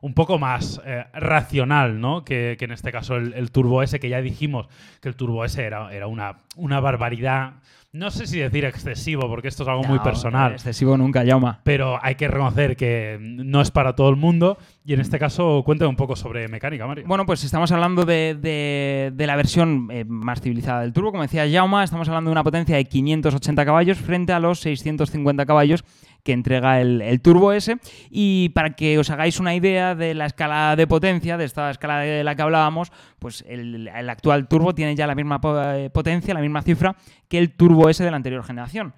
[0.00, 2.24] un poco más eh, racional, ¿no?
[2.24, 4.66] Que, que en este caso el, el Turbo S, que ya dijimos
[5.00, 7.54] que el Turbo S era, era una, una barbaridad.
[7.94, 10.52] No sé si decir excesivo, porque esto es algo muy No, personal.
[10.52, 11.60] Excesivo nunca, Yauma.
[11.62, 14.58] Pero hay que reconocer que no es para todo el mundo.
[14.84, 17.04] Y en este caso, cuéntame un poco sobre mecánica, Mario.
[17.06, 21.12] Bueno, pues estamos hablando de, de- de la versión eh, más civilizada del turbo.
[21.12, 25.46] Como decía Jauma, estamos hablando de una potencia de 580 caballos frente a los 650
[25.46, 25.84] caballos
[26.24, 27.76] que entrega el, el Turbo S.
[28.10, 32.00] Y para que os hagáis una idea de la escala de potencia, de esta escala
[32.00, 35.40] de la que hablábamos, pues el, el actual Turbo tiene ya la misma
[35.76, 36.96] eh, potencia, la misma cifra
[37.28, 38.94] que el Turbo S de la anterior generación.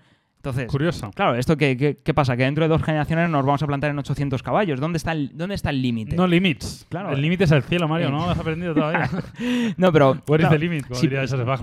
[0.46, 1.10] Entonces, Curioso.
[1.14, 2.36] claro, ¿esto qué, qué- qué pasa?
[2.36, 4.78] Que dentro de dos generaciones nos vamos a plantar en 800 caballos.
[4.78, 6.14] ¿Dónde está el, dónde está el límite?
[6.14, 6.86] No limits.
[6.88, 7.10] Claro.
[7.10, 8.08] El límite es el cielo, Mario.
[8.08, 8.10] Eh.
[8.12, 9.10] No lo has aprendido todavía.
[9.76, 10.14] No, pero.
[10.14, 10.86] Is claro, the limit?
[10.86, 11.00] Como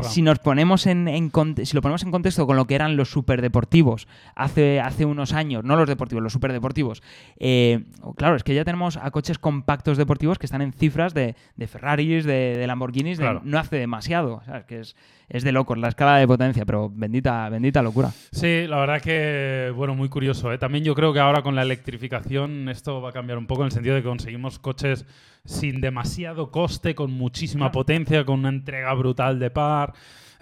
[0.04, 1.08] si, nos ponemos en,
[1.63, 5.63] si lo ponemos en contexto con lo que eran los superdeportivos hace, hace unos años,
[5.63, 7.02] no los deportivos, los superdeportivos,
[7.39, 7.84] eh,
[8.17, 11.67] claro, es que ya tenemos a coches compactos deportivos que están en cifras de, de
[11.67, 14.65] Ferraris, de, de Lamborghinis, de- no hace demasiado, ¿sabes?
[14.65, 14.96] Que es,
[15.30, 18.10] es de locos la escala de potencia, pero bendita, bendita locura.
[18.32, 20.51] Sí, la verdad que, bueno, muy curioso.
[20.51, 20.57] ¿eh?
[20.57, 23.67] También yo creo que ahora con la electrificación esto va a cambiar un poco en
[23.67, 25.05] el sentido de que conseguimos coches
[25.45, 27.71] sin demasiado coste, con muchísima Claro.
[27.73, 29.93] potencia, con una entrega brutal de par.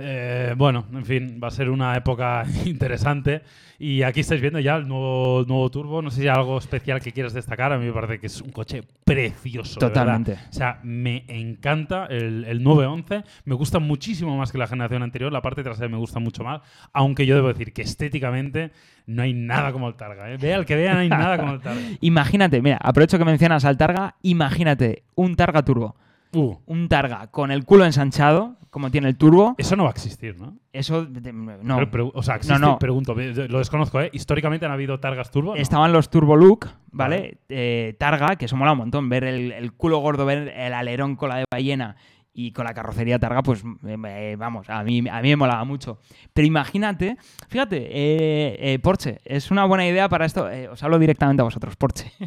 [0.01, 3.41] Eh, bueno, en fin, va a ser una época interesante.
[3.79, 6.01] Y aquí estáis viendo ya el nuevo, nuevo Turbo.
[6.01, 7.73] No sé si hay algo especial que quieras destacar.
[7.73, 9.79] A mí me parece que es un coche precioso.
[9.79, 10.33] Totalmente.
[10.33, 13.23] O sea, me encanta el, el 911.
[13.45, 15.31] Me gusta muchísimo más que la generación anterior.
[15.31, 16.61] La parte trasera me gusta mucho más.
[16.93, 18.71] Aunque yo debo decir que estéticamente
[19.07, 20.31] no hay nada como el Targa.
[20.31, 20.37] ¿eh?
[20.37, 21.81] Vea el que vea, no hay nada como el Targa.
[22.01, 25.95] Imagínate, mira, aprovecho que mencionas al Targa, imagínate un Targa Turbo.
[26.33, 29.91] Uh, Un Targa con el culo ensanchado, como tiene el turbo, eso no va a
[29.91, 30.57] existir, ¿no?
[30.73, 31.75] eso de- no.
[31.75, 32.79] Pero- pero- o sea, existe, No, no.
[32.79, 34.09] pregunto, lo desconozco, ¿eh?
[34.13, 35.53] Históricamente han habido Targas Turbo.
[35.55, 35.61] ¿no?
[35.61, 37.37] Estaban los Turbo Look, ¿vale?
[37.49, 41.15] Eh, Targa, que eso mola un montón, ver el, el culo gordo, ver el alerón
[41.15, 41.95] con la de ballena
[42.33, 45.99] y con la carrocería Targa, pues eh, vamos, a mí, a mí me molaba mucho.
[46.33, 47.17] Pero imagínate,
[47.49, 51.43] fíjate, eh, eh, Porsche, es una buena idea para esto, eh, os hablo directamente a
[51.43, 52.11] vosotros, Porsche.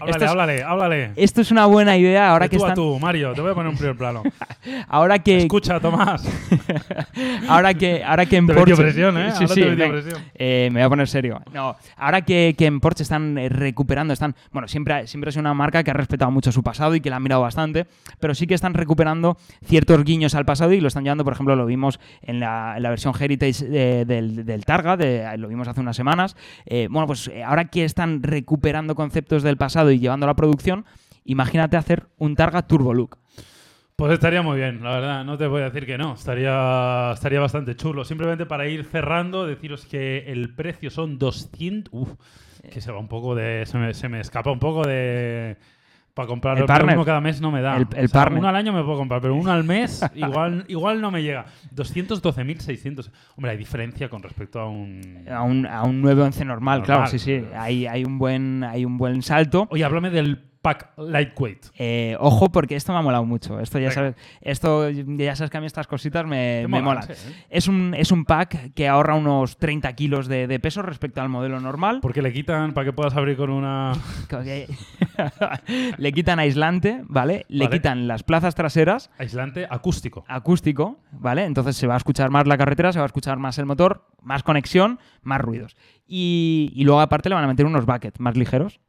[0.00, 1.10] Háblale, esto es- háblale, háblale.
[1.16, 3.50] Esto es una buena idea ahora De que tú a están, tú, Mario, te voy
[3.50, 4.22] a poner un primer plano.
[4.88, 6.22] ahora que, Escucha, Tomás.
[7.48, 9.32] ahora que, ahora que en Te Porsche, presión, ¿eh?
[9.32, 9.88] Sí, sí, te venga.
[9.90, 10.22] presión.
[10.34, 11.40] Eh, me voy a poner serio.
[11.52, 14.34] No, ahora que, que en Porsche están recuperando, están.
[14.52, 17.16] Bueno, siempre, siempre es una marca que ha respetado mucho su pasado y que la
[17.16, 17.86] ha mirado bastante,
[18.20, 19.31] pero sí que están recuperando
[19.64, 23.14] ciertos guiños al pasado y lo están llevando, por ejemplo, lo vimos en la, versión
[23.18, 26.36] Heritage eh, del, Targa, de- lo vimos hace unas semanas.
[26.66, 30.36] Eh, bueno, pues eh, ahora que están recuperando conceptos del pasado y llevando a la
[30.36, 30.84] producción,
[31.24, 33.18] imagínate hacer un Targa Turbo Look.
[33.96, 37.40] Pues estaría muy bien, la verdad, no te voy a decir que no, estaría, estaría
[37.40, 38.04] bastante chulo.
[38.04, 41.92] Simplemente para ir cerrando, deciros que el precio son 200...
[41.92, 42.14] Uf,
[42.72, 43.64] que se va un poco de...
[43.66, 45.56] Se me, se me escapa un poco de...
[46.14, 47.76] Para comprar El uno cada mes no me da.
[47.78, 48.28] El- el O sea.
[48.30, 51.46] Uno al año me puedo comprar, pero uno al mes igual, igual no me llega.
[51.74, 53.10] 212.600.
[53.36, 55.24] Hombre, hay diferencia con respecto a un...
[55.30, 56.96] A un, a un 911 normal, Normal.
[56.96, 57.44] claro, sí, sí.
[57.54, 59.66] Hay, hay, un buen, hay un buen salto.
[59.70, 61.66] Oye, háblame del pack lightweight.
[61.76, 63.58] Eh, ojo, porque esto me ha molado mucho.
[63.60, 67.16] Esto ya sabes, esto ya sabes que a mí estas cositas me, me mola, molan.
[67.16, 67.46] sí, ¿eh?
[67.50, 71.28] Es un, es un pack que ahorra unos 30 kilos de, de peso respecto al
[71.28, 71.98] modelo normal.
[72.00, 73.92] Porque le quitan para que puedas abrir con una...
[75.98, 77.44] Le quitan aislante, ¿vale?
[77.48, 77.76] Le Vale.
[77.76, 80.24] quitan las plazas traseras, aislante acústico.
[80.28, 81.44] acústico, ¿vale?
[81.44, 84.06] Entonces se va a escuchar más la carretera, se va a escuchar más el motor,
[84.22, 85.76] más conexión, más ruidos.
[86.06, 88.80] Y, y luego aparte le van a meter unos buckets más ligeros.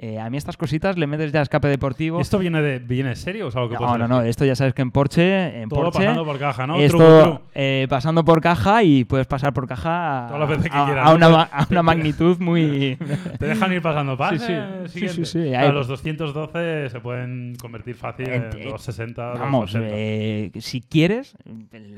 [0.00, 2.20] Eh, a mí estas cositas le metes ya escape deportivo.
[2.20, 4.22] ¿Esto viene de, viene serio o algo que No, no, no.
[4.22, 6.76] Esto ya sabes que en Porsche, en Todo Porsche, pasando por caja, ¿no?
[6.76, 12.36] esto eh, pasando por caja y puedes pasar por caja a, una, a una magnitud
[12.40, 12.96] muy...
[13.40, 14.38] Te dejan ir pasando pase.
[14.38, 15.08] Sí, sí.
[15.08, 19.32] Sí, sí, sí, A hay- los 212 se pueden convertir fácil en Eh, eh, 260.
[19.32, 19.94] Vamos, 280.
[19.96, 21.36] eh, si quieres,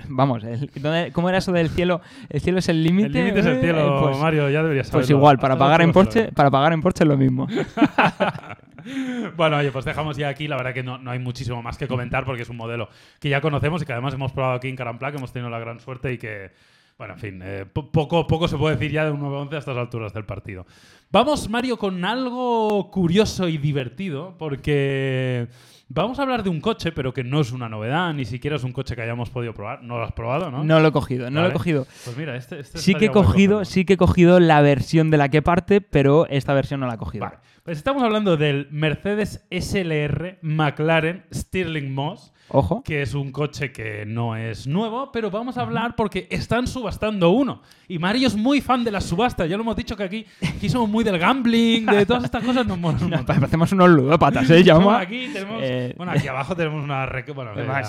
[0.09, 2.01] vamos, el- ¿dónde- ¿cómo era eso del cielo?
[2.31, 3.09] El cielo es el límite.
[3.09, 5.01] El límite es el eh, cielo, pues, Mario, ya deberías saberlo.
[5.03, 7.47] pues igual, para pagar en Porsche, para pagar en Porsche es lo mismo.
[9.37, 10.48] Bueno, oye, pues dejamos ya aquí.
[10.48, 13.29] La verdad que no, no hay muchísimo más que comentar porque es un modelo que
[13.29, 15.81] ya conocemos y que además hemos probado aquí en Carampla, que hemos tenido la gran
[15.81, 16.50] suerte y que,
[16.96, 19.59] bueno, en fin, eh, po- poco, poco se puede decir ya de un 911 a
[19.59, 20.66] estas alturas del partido.
[21.11, 25.48] Vamos, Mario, con algo curioso y divertido porque
[25.88, 28.64] vamos a hablar de un coche, pero que no es una novedad, ni siquiera es
[28.64, 29.83] un coche que hayamos podido probar.
[29.83, 30.64] No lo has probado, ¿no?
[30.64, 31.87] No lo he cogido, no lo he cogido.
[32.05, 35.18] Pues mira, este, este Sí que he cogido, sí que he cogido la versión de
[35.18, 37.24] la que parte, pero esta versión no la he cogido.
[37.26, 37.38] Vale.
[37.71, 42.83] Estamos hablando del Mercedes SLR McLaren Stirling Moss, Ojo.
[42.85, 47.31] que es un coche que no es nuevo, pero vamos a hablar porque están subastando
[47.31, 47.63] uno.
[47.89, 49.49] Y Mario es muy fan de las subastas.
[49.49, 52.67] Ya lo hemos dicho que aquí, aquí somos muy del gambling, de todas estas cosas
[52.67, 54.97] nos un parecemos unos ludópatas, ¿eh, Jaume?
[54.97, 57.83] aquí tenemos, Eh, bueno, aquí abajo tenemos una, bueno, eh, una,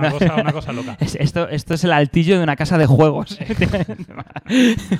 [0.00, 0.96] una cosa, una cosa loca.
[1.00, 3.38] Es- esto, esto es el altillo de una casa de juegos.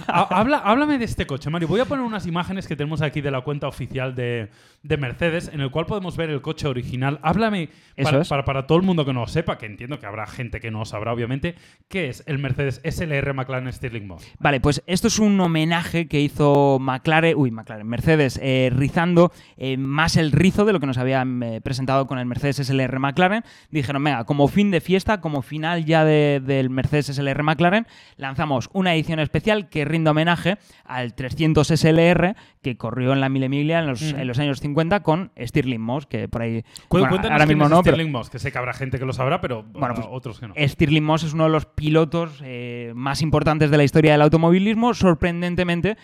[0.07, 1.69] Habla, háblame de este coche, Mario.
[1.69, 4.49] Voy a poner unas imágenes que tenemos aquí de la cuenta oficial de,
[4.83, 7.19] de Mercedes, en el cual podemos ver el coche original.
[7.23, 7.69] Háblame,
[8.03, 10.59] para, para, para todo el mundo que no lo sepa, que entiendo que habrá gente
[10.59, 11.55] que no lo sabrá, obviamente,
[11.89, 14.27] ¿qué es el Mercedes SLR McLaren Stirling Moss?
[14.39, 19.77] Vale, pues esto es un homenaje que hizo McLaren, uy, McLaren, Mercedes, eh, rizando eh,
[19.77, 23.45] más el rizo de lo que nos habían eh, presentado con el Mercedes SLR McLaren.
[23.71, 28.71] Dijeron, venga, como fin de fiesta, como final ya de- del Mercedes SLR McLaren, lanzamos
[28.73, 33.81] una edición especial que rinde homenaje al 300 SLR que corrió en la Mille Miglia
[33.81, 34.70] en los, en los años 50
[35.03, 36.65] con Stirling Moss, que por ahí...
[36.89, 39.13] Bueno, ahora mismo es no, pero- Stirling Moss, que sé que habrá gente que lo
[39.13, 40.55] sabrá, pero Bueno, pues, otros que no.
[40.57, 44.95] Stirling Moss es uno de los pilotos eh, más importantes de la historia del automovilismo,
[44.95, 45.97] sorprendentemente.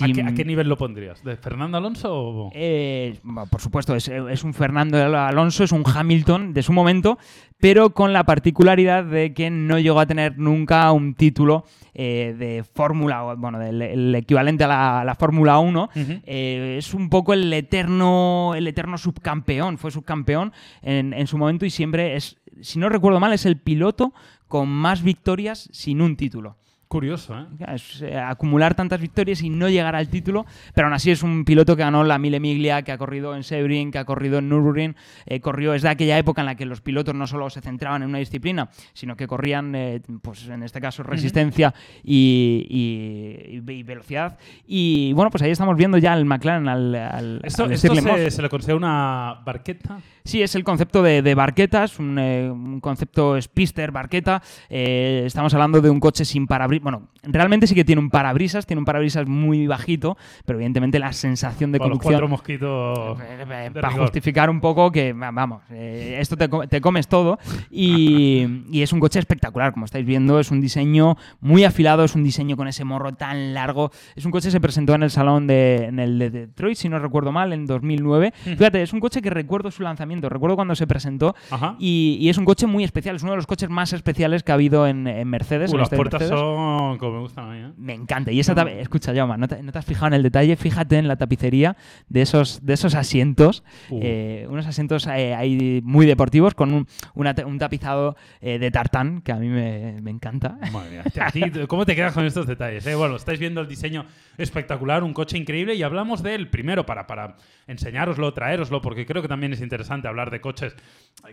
[0.00, 1.22] ¿A, qué, a qué nivel lo pondrías?
[1.24, 2.50] ¿De Fernando Alonso o...?
[2.54, 7.18] Eh, bueno, por supuesto, es, es un Fernando Alonso, es un Hamilton de su momento,
[7.64, 12.62] pero con la particularidad de que no llegó a tener nunca un título eh, de
[12.62, 15.84] Fórmula, bueno, del el equivalente a la, Fórmula 1.
[15.96, 16.20] Ujú.
[16.26, 21.64] Eh, es un poco el eterno, el eterno subcampeón, fue subcampeón en, en su momento
[21.64, 24.12] y siempre es, si no recuerdo mal, es el piloto
[24.46, 26.58] con más victorias sin un título.
[26.94, 27.44] Curioso, ¿eh?
[27.74, 31.44] Es, eh, acumular tantas victorias y no llegar al título, pero aún así es un
[31.44, 34.48] piloto que ganó la Mille Miglia, que ha corrido en Sebring, que ha corrido en
[34.48, 34.94] Nürburgring,
[35.26, 38.04] eh, corrió es de aquella época en la que los pilotos no solo se centraban
[38.04, 43.72] en una disciplina, sino que corrían, eh, pues en este caso, resistencia y, y- y-
[43.72, 44.38] y velocidad.
[44.64, 48.40] Y bueno, pues ahí estamos viendo ya al McLaren, al, al, Esto, al se, se
[48.42, 49.98] le considera una barqueta.
[50.26, 54.42] Sí, es el concepto de, de barquetas, un, eh, un concepto spister, barqueta.
[54.70, 56.82] Eh, estamos hablando de un coche sin parabrisas.
[56.82, 61.12] Bueno, realmente sí que tiene un parabrisas, tiene un parabrisas muy bajito, pero evidentemente la
[61.12, 62.12] sensación de Con los conducción.
[62.14, 63.18] cuatro mosquitos.
[63.20, 64.04] Eh, de para rigor.
[64.06, 67.38] justificar un poco que, va- vamos, esto te, co- te comes todo
[67.70, 72.14] y, y es un coche espectacular, como estáis viendo, es un diseño muy afilado, es
[72.14, 75.10] un diseño con ese morro tan largo, es un coche que se presentó en el
[75.10, 78.32] salón de, en el de Detroit, si no recuerdo mal, en 2009.
[78.42, 81.34] Fíjate, es un coche que recuerdo su lanzamiento, recuerdo cuando se presentó
[81.78, 84.52] y, y es un coche muy especial, es uno de los coches más especiales que
[84.52, 85.70] ha habido en, en Mercedes.
[85.70, 86.40] Uh, en las este puertas Mercedes.
[86.40, 87.72] son como me gustan a mí, ¿eh?
[87.76, 88.32] Me encanta.
[88.32, 90.56] Y esa escucha, Jaume, ¿no te, no te has fijado en el detalle?
[90.56, 91.76] Fíjate en la tapicería
[92.08, 93.64] de esos, de esos asientos.
[93.90, 94.00] Uh.
[94.02, 99.20] eh, unos asientos eh, ahí muy deportivos con un, una un tapizado eh, de tartán
[99.22, 100.58] que a mí me, me encanta.
[100.72, 101.66] Madre mía.
[101.68, 102.84] ¿Cómo te quedas con estos detalles?
[102.96, 104.06] Bueno, estáis viendo el diseño
[104.38, 109.28] espectacular, un coche increíble y hablamos del primero para, para enseñároslo, traéroslo, porque creo que
[109.28, 110.74] también es interesante hablar de coches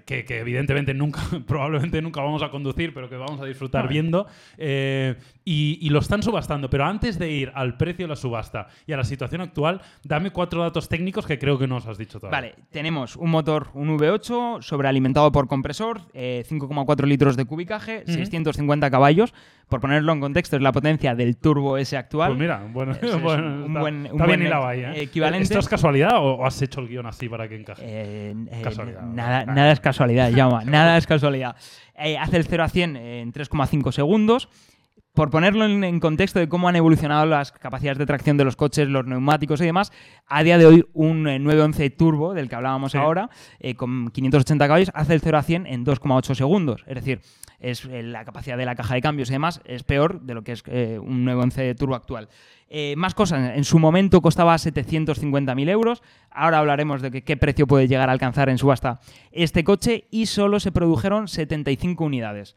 [0.06, 4.28] que, que evidentemente nunca, probablemente nunca vamos a conducir, pero que vamos a disfrutar viendo.
[4.58, 6.70] eh, y, y lo están subastando.
[6.70, 10.32] Pero antes de ir al precio de la subasta y a la situación actual, dame
[10.32, 12.40] cuatro datos técnicos que creo que no os has dicho todavía.
[12.52, 18.14] Vale, tenemos un motor, un V8, sobrealimentado por compresor, eh, 5,4 litros de cubicaje, Ujú.
[18.14, 19.34] 650 caballos.
[19.70, 22.32] Por ponerlo en contexto, es la potencia del Turbo S actual.
[22.32, 24.22] Pues mira, bueno, Es- es bueno, un está, buen- un
[24.68, 25.02] ahí, ¿eh?
[25.04, 25.44] equivalente.
[25.44, 27.82] ¿Esto es casualidad o, o has hecho el guion así para que encaje?
[27.86, 29.02] Eh, eh, Casualidad.
[29.04, 31.56] Nada, nada es casualidad, Jaume, nada es casualidad.
[31.98, 34.50] Eh, hace el 0 a 100 en 3,5 segundos.
[35.14, 38.88] Por ponerlo en, contexto de cómo han evolucionado las capacidades de tracción de los coches,
[38.88, 39.92] los neumáticos y demás,
[40.28, 42.98] a día de hoy un eh, 911 Turbo, del que hablábamos Sí.
[42.98, 46.84] ahora, eh, con 580 caballos, hace el 0 a 100 en 2,8 segundos.
[46.88, 47.22] Es decir,
[47.62, 50.44] es eh, la capacidad de la caja de cambios y demás es peor de lo
[50.44, 52.28] que es eh, un 911 Turbo actual.
[52.74, 57.68] Eh, más cosas, en su momento costaba 750.000 euros, ahora hablaremos de que- qué precio
[57.68, 59.02] puede llegar a alcanzar en subasta
[59.34, 62.56] este coche y solo se produjeron 75 unidades.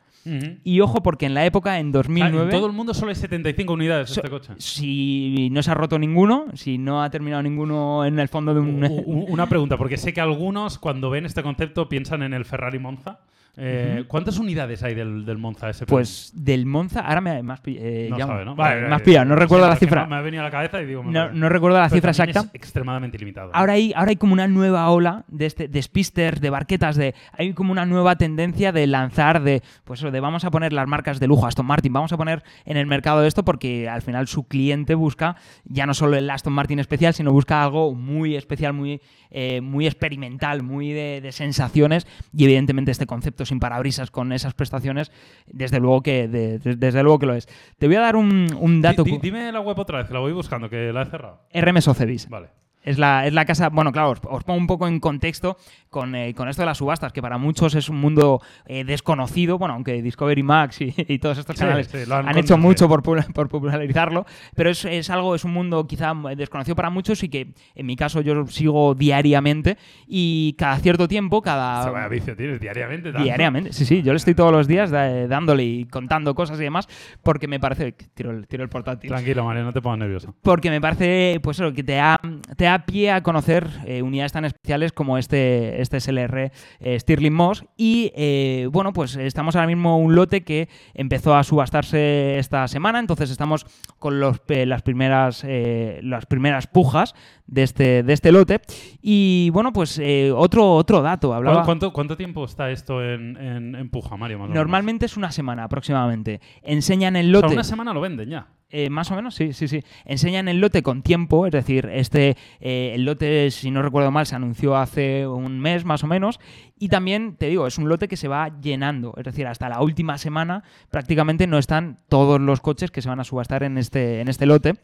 [0.63, 2.45] Y ojo porque en la época, en Ah, 2009...
[2.45, 4.53] en todo el mundo solo hay 75 unidades de So- este coche.
[4.59, 8.61] Si no se ha roto ninguno, si no ha terminado ninguno en el fondo de
[8.61, 9.05] un...
[9.29, 13.19] Una pregunta, porque sé que algunos cuando ven este concepto piensan en el Ferrari Monza.
[13.57, 15.87] Eh, ¿Cuántas unidades hay del, del Monza SP?
[15.89, 18.57] Pues del Monza, ahora me, pi- eh, no ya- sabe, ¿no?
[18.57, 20.07] vale, me has pillado, no recuerdo la cifra.
[20.07, 21.03] Me ha venido a la cabeza y digo...
[21.05, 22.41] me No, recuerdo la Pero cifra exacta.
[22.41, 23.51] Es extremadamente limitado.
[23.55, 27.15] Ahora hay, ahora hay como una nueva ola de, este, de spisters, de barquetas, de
[27.33, 31.21] hay como una nueva tendencia de lanzar, de pues de vamos a poner las marcas
[31.21, 34.49] de lujo, Aston Martin, vamos a poner en el mercado esto porque al final su
[34.49, 39.01] cliente busca ya no solo el Aston Martin especial, sino busca algo muy especial, muy,
[39.31, 44.55] eh, muy experimental, muy de, de sensaciones y evidentemente este concepto sin parabrisas con esas
[44.55, 45.11] prestaciones,
[45.47, 47.49] desde luego que, de- de- desde luego que lo es.
[47.79, 48.47] Te voy a dar un,
[48.83, 49.05] dato.
[49.23, 51.41] dime la web otra vez, que la voy buscando, que la he cerrado.
[51.89, 52.29] Ocebis.
[52.29, 52.49] Vale.
[52.85, 55.57] Es la, es la casa, bueno, claro, os, os pongo un poco en contexto
[55.91, 59.59] con, eh, con esto de las subastas, que para muchos es un mundo eh, desconocido,
[59.59, 62.59] bueno, aunque Discovery Max y, y todos estos Sí, canales sí, lo han han, hecho
[62.59, 62.89] mucho sí.
[62.89, 67.29] por, por popularizarlo, pero es, es algo, es un mundo quizá desconocido para muchos y
[67.29, 71.91] que en mi caso yo sigo diariamente y cada cierto tiempo, cada...
[71.91, 73.11] Vaya vicio tienes diariamente.
[73.13, 73.25] tanto.
[73.25, 76.65] Diariamente, sí, sí, yo le estoy todos los días da- dándole y contando cosas y
[76.65, 76.87] demás,
[77.23, 77.93] porque me parece...
[77.93, 80.35] Tiro el, tiro el portátil Tranquilo, María, no te pongas nervioso.
[80.43, 82.21] porque me parece pues eso, que te da,
[82.57, 87.33] te da pie a conocer eh, unidades tan especiales como este, este SLR eh, Stirling
[87.33, 87.65] Moss.
[87.77, 92.99] Y eh, bueno pues estamos ahora mismo un lote que empezó a subastarse esta semana.
[92.99, 93.67] Entonces estamos
[93.99, 97.15] con los, eh, las primeras las primeras pujas
[97.47, 98.61] de este, de este lote.
[99.01, 100.01] Y bueno pues
[100.35, 101.33] otro, otro dato.
[101.35, 104.39] Hablaba ¿Cu- ¿Cuánto, cuánto tiempo está esto en, en, en puja, Mario?
[104.39, 106.41] más normalmente es una semana aproximadamente.
[106.63, 108.47] Enseñan el O sea, lote una semana lo venden ya.
[108.71, 109.85] Eh, más o menos, sí, sí, sí.
[110.05, 114.27] Enseñan el lote con tiempo, es decir, este eh, el lote, si no recuerdo mal,
[114.27, 116.41] se anunció hace un mes más o menos.
[116.77, 119.15] Y también, te digo, es un lote que se va llenando.
[119.17, 123.21] Es decir, hasta la última semana prácticamente no están todos los coches que se van
[123.21, 124.75] a subastar en este, en este lote.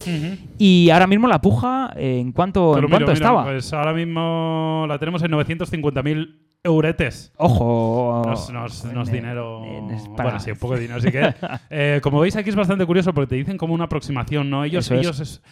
[0.57, 3.45] Y ahora mismo la puja, eh, ¿en cuánto, Pero en cuánto estaba?
[3.45, 7.33] Pues ahora mismo la tenemos en 950.000 euretes.
[7.37, 8.23] Ojo.
[8.27, 9.65] No es, no es- no es en- dinero.
[9.65, 11.35] en- Bueno, sí, un poco de dinero sí que.
[11.71, 14.65] eh, como veis, aquí es bastante curioso porque te dicen como una aproximación, ¿no?
[14.65, 15.01] Ellos, Eso es.
[15.01, 15.43] ellos es-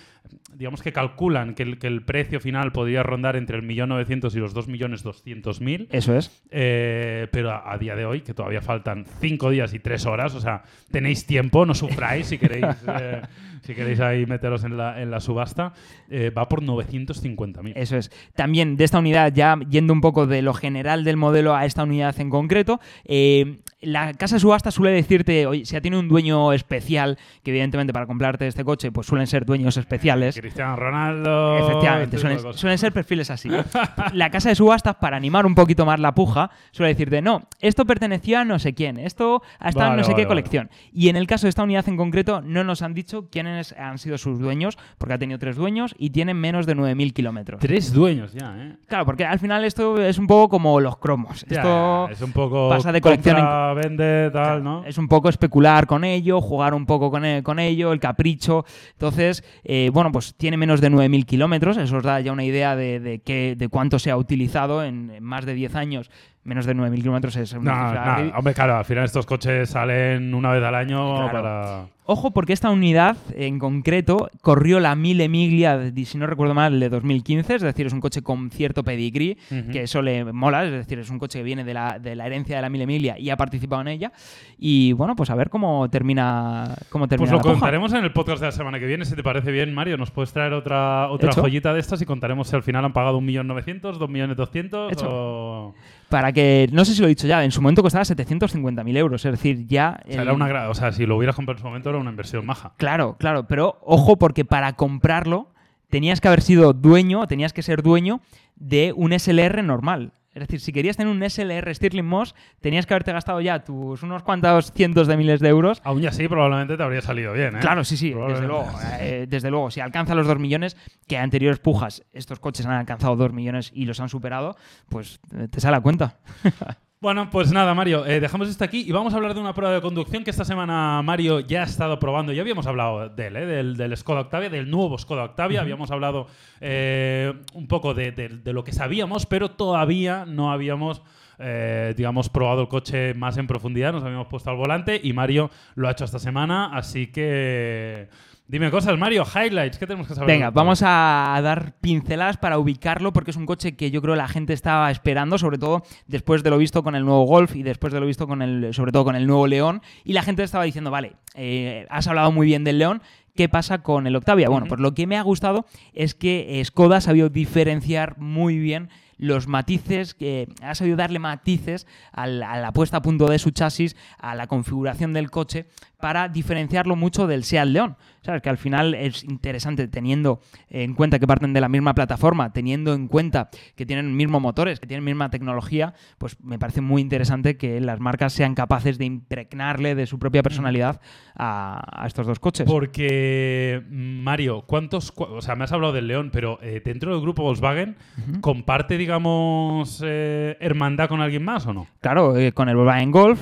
[0.59, 4.39] digamos que calculan que el, que el precio final podría rondar entre el 1.900.000 y
[4.41, 5.87] los 2.200.000.
[5.91, 6.43] Eso es.
[6.51, 10.35] Eh, pero a, a día de hoy, que todavía faltan 5 días y 3 horas,
[10.35, 13.23] o sea, tenéis tiempo, no sufráis si queréis, eh,
[13.63, 15.75] si queréis ahí meteros en la, en la subasta,
[16.11, 17.75] eh, va por 950.000.
[17.77, 18.11] Eso es.
[18.35, 21.85] También de esta unidad, ya yendo un poco de lo general del modelo a esta
[21.85, 26.09] unidad en concreto, eh, la casa de subasta suele decirte, oye, si ya tiene un
[26.09, 30.37] dueño especial, que evidentemente para comprarte este coche, pues suelen ser dueños especiales.
[30.39, 31.59] Cristiano Ronaldo.
[31.59, 33.49] Efectivamente, suelen, ser perfiles así.
[34.13, 37.85] La casa de subastas, para animar un poquito más la puja, suele decirte, no, esto
[37.85, 40.71] pertenecía a no sé quién, esto ha estado en Vale, no sé qué vale, colección.
[40.93, 43.99] Y en el caso de esta unidad en concreto, no nos han dicho quiénes han
[43.99, 47.61] sido sus dueños, porque ha tenido tres dueños y tienen menos de 9.000 kilómetros.
[47.61, 48.77] Tres dueños ya, ¿eh?
[48.89, 51.45] Claro, porque al final esto es un poco como los cromos.
[51.49, 54.85] Ya, Esto es un poco pasa de colección en- vende, tal, ¿no?
[54.85, 58.65] es un poco especular con ello, jugar un poco con, e- con ello, el capricho.
[58.93, 61.77] Entonces, eh, bueno, pues tiene menos de 9.000 kilómetros.
[61.77, 65.11] Eso os da ya una idea de, de, qué- de cuánto se ha utilizado en,
[65.11, 66.11] en más de 10 años.
[66.49, 69.69] Menos de 9.000 kilómetros es una No, cifra no, hombre, claro, al final estos coches
[69.69, 71.31] salen una vez al año Claro.
[71.33, 71.87] para...
[72.11, 76.81] Ojo, porque esta unidad en concreto corrió la Mille Miglia, de- si no recuerdo mal,
[76.81, 79.71] de 2015, es decir, es un coche con cierto pedigrí, Ujú.
[79.71, 82.25] que eso le mola, es decir, es un coche que viene de la, de la
[82.25, 84.11] herencia de la Mille Miglia y ha participado en ella.
[84.57, 88.13] Y bueno, pues a ver cómo termina, cómo termina Pues lo la contaremos en el
[88.15, 89.99] podcast de la semana que viene, si te parece bien, Mario.
[89.99, 93.21] Nos puedes traer otra, otra joyita de estas y contaremos si al final han pagado
[93.21, 95.07] 1.900.000, 2.200.000 Hecho.
[95.11, 95.75] o...
[96.09, 99.25] Para que, no sé si lo he dicho ya, en su momento costaba 750.000 euros,
[99.25, 100.01] es decir, ya...
[100.09, 102.11] O sea, era una o sea, si lo hubieras comprado en su momento era una
[102.11, 102.73] inversión maja.
[102.79, 105.49] Claro, claro, pero ojo porque para comprarlo
[105.91, 108.21] tenías que haber sido dueño, tenías que ser dueño
[108.57, 110.13] de un SLR normal.
[110.39, 114.03] Es decir, si querías tener un SLR Stirling Moss, tenías que haberte gastado ya tus
[114.03, 115.81] unos cuantos cientos de miles de euros.
[115.85, 117.61] Aún así probablemente te habría salido bien, ¿eh?
[117.61, 118.67] Claro, sí, sí, desde luego.
[119.01, 123.17] eh, desde luego, si alcanza los 2 millones, que anteriores pujas estos coches han alcanzado
[123.17, 124.57] 2 millones y los han superado,
[124.89, 126.19] pues eh, te sale a cuenta.
[127.01, 129.73] Bueno, pues nada, Mario, eh, dejamos esto aquí y vamos a hablar de una prueba
[129.73, 132.33] de conducción que esta semana Mario ya ha estado probando.
[132.33, 133.47] Ya habíamos hablado de él, ¿eh?
[133.47, 135.61] del, del, Skoda Octavia, del nuevo Skoda Octavia.
[135.61, 136.27] Habíamos hablado
[136.61, 141.01] eh, un poco de, de, de, lo que sabíamos, pero todavía no habíamos,
[141.39, 143.93] eh, digamos, probado el coche más en profundidad.
[143.93, 148.09] Nos habíamos puesto al volante y Mario lo ha hecho esta semana, así que
[148.51, 150.27] Dime cosas, Mario, highlights, ¿qué tenemos que saber?
[150.27, 154.27] Venga, vamos a dar pinceladas para ubicarlo porque es un coche que yo creo la
[154.27, 157.93] gente estaba esperando, sobre todo después de lo visto con el nuevo Golf y después
[157.93, 159.83] de lo visto con el, sobre todo con el nuevo León.
[160.03, 163.03] Y la gente estaba diciendo, vale, eh, has hablado muy bien del León,
[163.37, 164.49] ¿Qué pasa con el Octavia?
[164.49, 168.89] Bueno, pues lo que me ha gustado es que Skoda ha sabido diferenciar muy bien
[169.17, 173.39] los matices, que ha sabido darle matices a la, a la, puesta a punto de
[173.39, 175.67] su chasis, a la configuración del coche,
[176.01, 177.97] para diferenciarlo mucho del Seat León.
[178.23, 178.43] ¿Sabes?
[178.43, 182.93] Que al final es interesante teniendo en cuenta que parten de la misma plataforma, teniendo
[182.93, 187.57] en cuenta que tienen mismos motores, que tienen misma tecnología, pues me parece muy interesante
[187.57, 191.01] que las marcas sean capaces de impregnarle de su propia personalidad
[191.37, 192.67] a, a estos dos coches.
[192.69, 195.13] Porque, Mario, ¿cuántos...
[195.13, 198.21] Cu o sea, me has hablado del León, pero eh, dentro del grupo Volkswagen, uh
[198.21, 198.41] -huh.
[198.41, 201.87] ¿comparte, digamos, eh, hermandad con alguien más o no?
[202.01, 203.41] Claro, eh, con el Volkswagen Golf,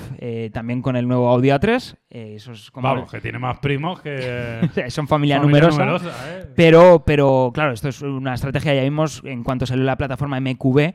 [0.53, 1.97] también con el nuevo Audi A3.
[2.17, 4.61] Eso es como Vamos, que tiene más primos que...
[4.89, 5.85] son familia, familia numerosa.
[5.85, 6.49] numerosa ¿eh?
[6.55, 10.95] pero, pero, claro, esto es una estrategia, ya vimos en cuanto salió la plataforma MQB,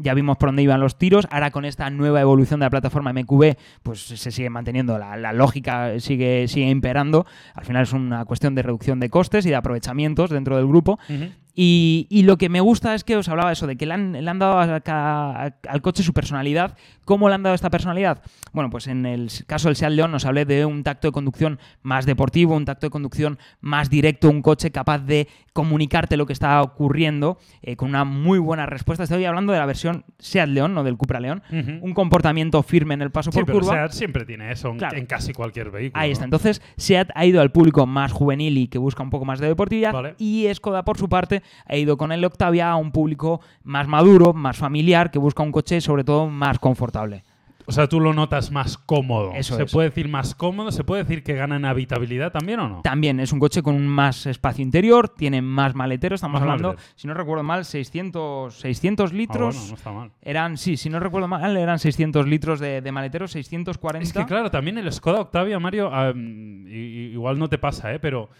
[0.00, 1.26] ya vimos por dónde iban los tiros.
[1.30, 5.32] Ahora con esta nueva evolución de la plataforma MQB, pues se sigue manteniendo, la, la,
[5.32, 7.26] lógica sigue, sigue imperando.
[7.54, 10.98] Al final es una cuestión de reducción de costes y de aprovechamientos dentro del grupo.
[11.08, 11.32] Uh -huh.
[11.60, 14.12] Y, y, lo que me gusta es que os hablaba eso, de que le han,
[14.12, 16.76] le han dado a, a, a, al coche su personalidad.
[17.04, 18.22] ¿Cómo le han dado esta personalidad?
[18.52, 21.58] Bueno, pues en el caso del Seat León nos hablé de un tacto de conducción
[21.82, 26.32] más deportivo, un tacto de conducción más directo, un coche capaz de comunicarte lo que
[26.32, 29.02] está ocurriendo eh, con una muy buena respuesta.
[29.02, 31.42] Estoy hablando de la versión Seat León, no del Cupra León.
[31.50, 31.78] Uh -huh.
[31.82, 33.72] Un comportamiento firme en el paso sí, por pero curva.
[33.72, 34.96] Seat siempre tiene eso claro.
[34.96, 36.00] en casi cualquier vehículo.
[36.00, 36.24] Ahí está.
[36.24, 39.48] Entonces, Seat ha ido al público más juvenil y que busca un poco más de
[39.48, 39.92] deportividad.
[39.92, 40.14] Vale.
[40.18, 44.32] Y Skoda, por su parte, ha ido con el Octavia a un público más maduro,
[44.32, 47.22] más familiar, que busca un coche sobre todo más confortable.
[47.68, 49.32] O sea, tú lo notas más cómodo.
[49.34, 49.70] Eso ¿Se es.
[49.70, 50.72] puede decir más cómodo?
[50.72, 52.80] ¿Se puede decir que gana en habitabilidad también o no?
[52.80, 56.14] También es un coche con un más espacio interior, tiene más maletero.
[56.14, 56.92] Estamos Más hablando, maletero.
[56.96, 59.54] si no recuerdo mal, 600, 600 litros.
[59.54, 60.10] Ah, bueno, no está mal.
[60.22, 64.02] Eran, sí, si no recuerdo mal, eran 600 litros de, de maletero, 640.
[64.02, 67.98] Es que claro, también el Skoda Octavia, Mario, um, igual no te pasa, ¿eh?
[67.98, 68.30] Pero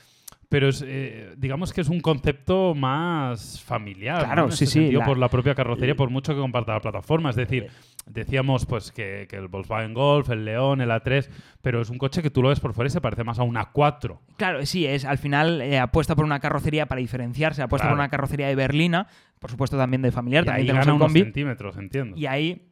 [0.49, 4.25] pero es, eh, digamos que es un concepto más familiar.
[4.25, 4.51] Claro, ¿no?
[4.51, 4.73] sí, sí.
[4.73, 5.07] Sentido, La...
[5.07, 7.31] Por la propia carrocería, por mucho que comparta la plataforma.
[7.31, 7.69] Es decir,
[8.07, 11.29] decíamos pues que, que, el Volkswagen Golf, el León, el A3,
[11.61, 13.43] pero es un coche que tú lo ves por fuera y se parece más a
[13.43, 14.19] un A4.
[14.37, 17.97] Claro, sí, es al final eh, apuesta por una carrocería para diferenciarse, apuesta claro.
[17.97, 19.07] por una carrocería de berlina,
[19.39, 21.21] por supuesto también de familiar, y también ahí gana el combi.
[21.21, 22.17] unos centímetros, entiendo.
[22.17, 22.68] Y ahí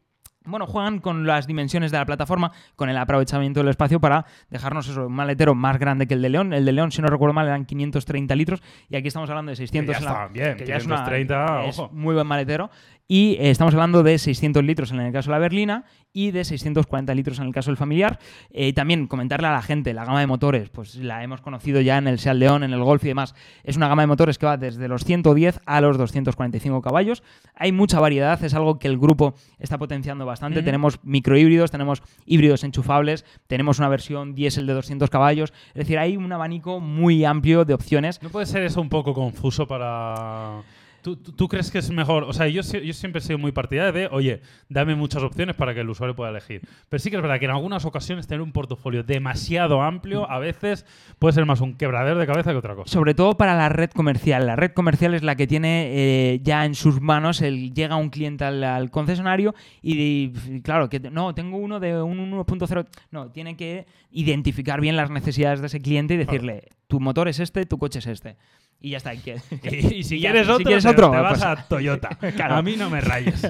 [0.47, 4.89] bueno, juegan con las dimensiones de la plataforma, con el aprovechamiento del espacio para dejarnos
[4.89, 6.53] eso, un maletero más grande que el de León.
[6.53, 9.57] El de León, si no recuerdo mal, eran 530 litros y aquí estamos hablando de
[9.57, 9.87] 600.
[9.95, 11.87] Que ya estaban bien, que 530, ya es, una, ojo.
[11.87, 12.71] es muy buen maletero.
[13.09, 15.85] Y eh, estamos hablando de 600 litros en el caso de la berlina
[16.17, 18.19] y de 640 litros en el caso del familiar.
[18.51, 21.99] Eh, también comentarle a la gente, la gama de motores, pues la hemos conocido ya
[21.99, 23.35] en el Seat León, en el Golf y demás.
[23.65, 27.23] Es una gama de motores que va desde los 110 a los 245 caballos.
[27.55, 30.63] Hay mucha variedad, es algo que el grupo está potenciando bastante.
[30.63, 30.65] Mm.
[30.65, 35.53] Tenemos microhíbridos, tenemos híbridos enchufables, tenemos una versión diésel de 200 caballos.
[35.69, 38.23] Es decir, hay un abanico muy amplio de opciones.
[38.23, 40.63] ¿No puede ser eso un poco confuso para...?
[41.07, 42.25] ¿Tú, ¿Tú, crees que es mejor?
[42.25, 45.73] O sea, yo, yo, siempre he sido muy partidario de, oye, dame muchas opciones para
[45.73, 46.63] que el usuario pueda elegir.
[46.89, 50.41] Pero sí que es verdad que en algunas ocasiones tener un portafolio demasiado amplio a
[50.41, 50.85] veces
[51.21, 52.93] puede ser más un quebradero de cabeza que otra cosa.
[52.93, 54.47] Sobre todo para la red comercial.
[54.47, 58.11] La red comercial es la que tiene eh, ya en sus manos, el, llega un
[58.11, 62.87] cliente al, al concesionario y, y, claro, que no, tengo uno de un 1.0.
[63.13, 66.77] No, tiene que identificar bien las necesidades de ese cliente y decirle, claro.
[66.89, 68.37] tu motor es este, tu coche es este
[68.81, 69.15] y ya está.
[69.15, 69.21] Y,
[70.05, 72.09] si, quieres otro, si quieres otro, te, vas pues, a Toyota.
[72.37, 72.57] claro.
[72.57, 73.47] A mí no me rayes.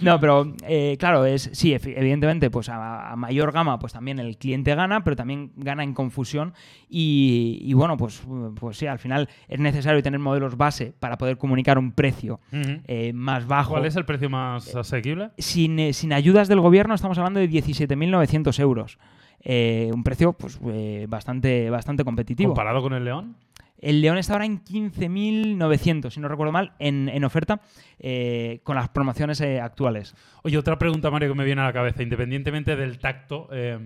[0.00, 4.36] no, pero eh, claro, es sí, evidentemente, pues a, a, mayor gama, pues también el
[4.38, 6.54] cliente gana, pero también gana en confusión.
[6.88, 8.22] Y, y, bueno, pues,
[8.58, 12.56] pues sí, al final es necesario tener modelos base para poder comunicar un precio uh
[12.56, 12.82] -huh.
[12.86, 13.70] eh, más bajo.
[13.72, 15.30] ¿Cuál es el precio más asequible?
[15.38, 18.98] Sin, eh, sin ayudas del gobierno estamos hablando de 17.900 euros.
[19.40, 20.58] Eh, un precio pues
[21.06, 22.54] bastante, bastante competitivo.
[22.54, 23.36] ¿Comparado con el León?
[23.84, 27.60] El León está ahora en 15.900, si no recuerdo mal, en, en oferta
[27.98, 30.14] eh, con las promociones eh, actuales.
[30.42, 32.02] Oye, otra pregunta, Mario, que me viene a la cabeza.
[32.02, 33.78] Independientemente del tacto, eh,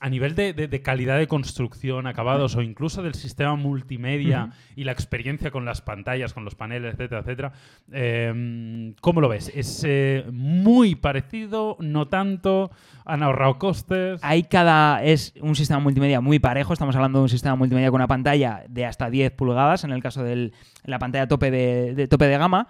[0.00, 4.84] a nivel de, de- de calidad de construcción, acabados o incluso del sistema multimedia y
[4.84, 7.52] la experiencia con las pantallas, con los paneles, etcétera, etcétera,
[7.92, 9.50] eh, ¿cómo lo ves?
[9.54, 9.84] ¿Es
[10.32, 11.76] muy parecido?
[11.80, 12.70] ¿No tanto?
[13.04, 14.20] ¿Han ahorrado costes?
[14.22, 16.72] Ahí cada es un sistema multimedia muy parejo.
[16.72, 20.02] Estamos hablando de un sistema multimedia con una pantalla de hasta 10 pulgadas, en el
[20.02, 20.52] caso de
[20.84, 22.66] la pantalla tope de, de tope de gama.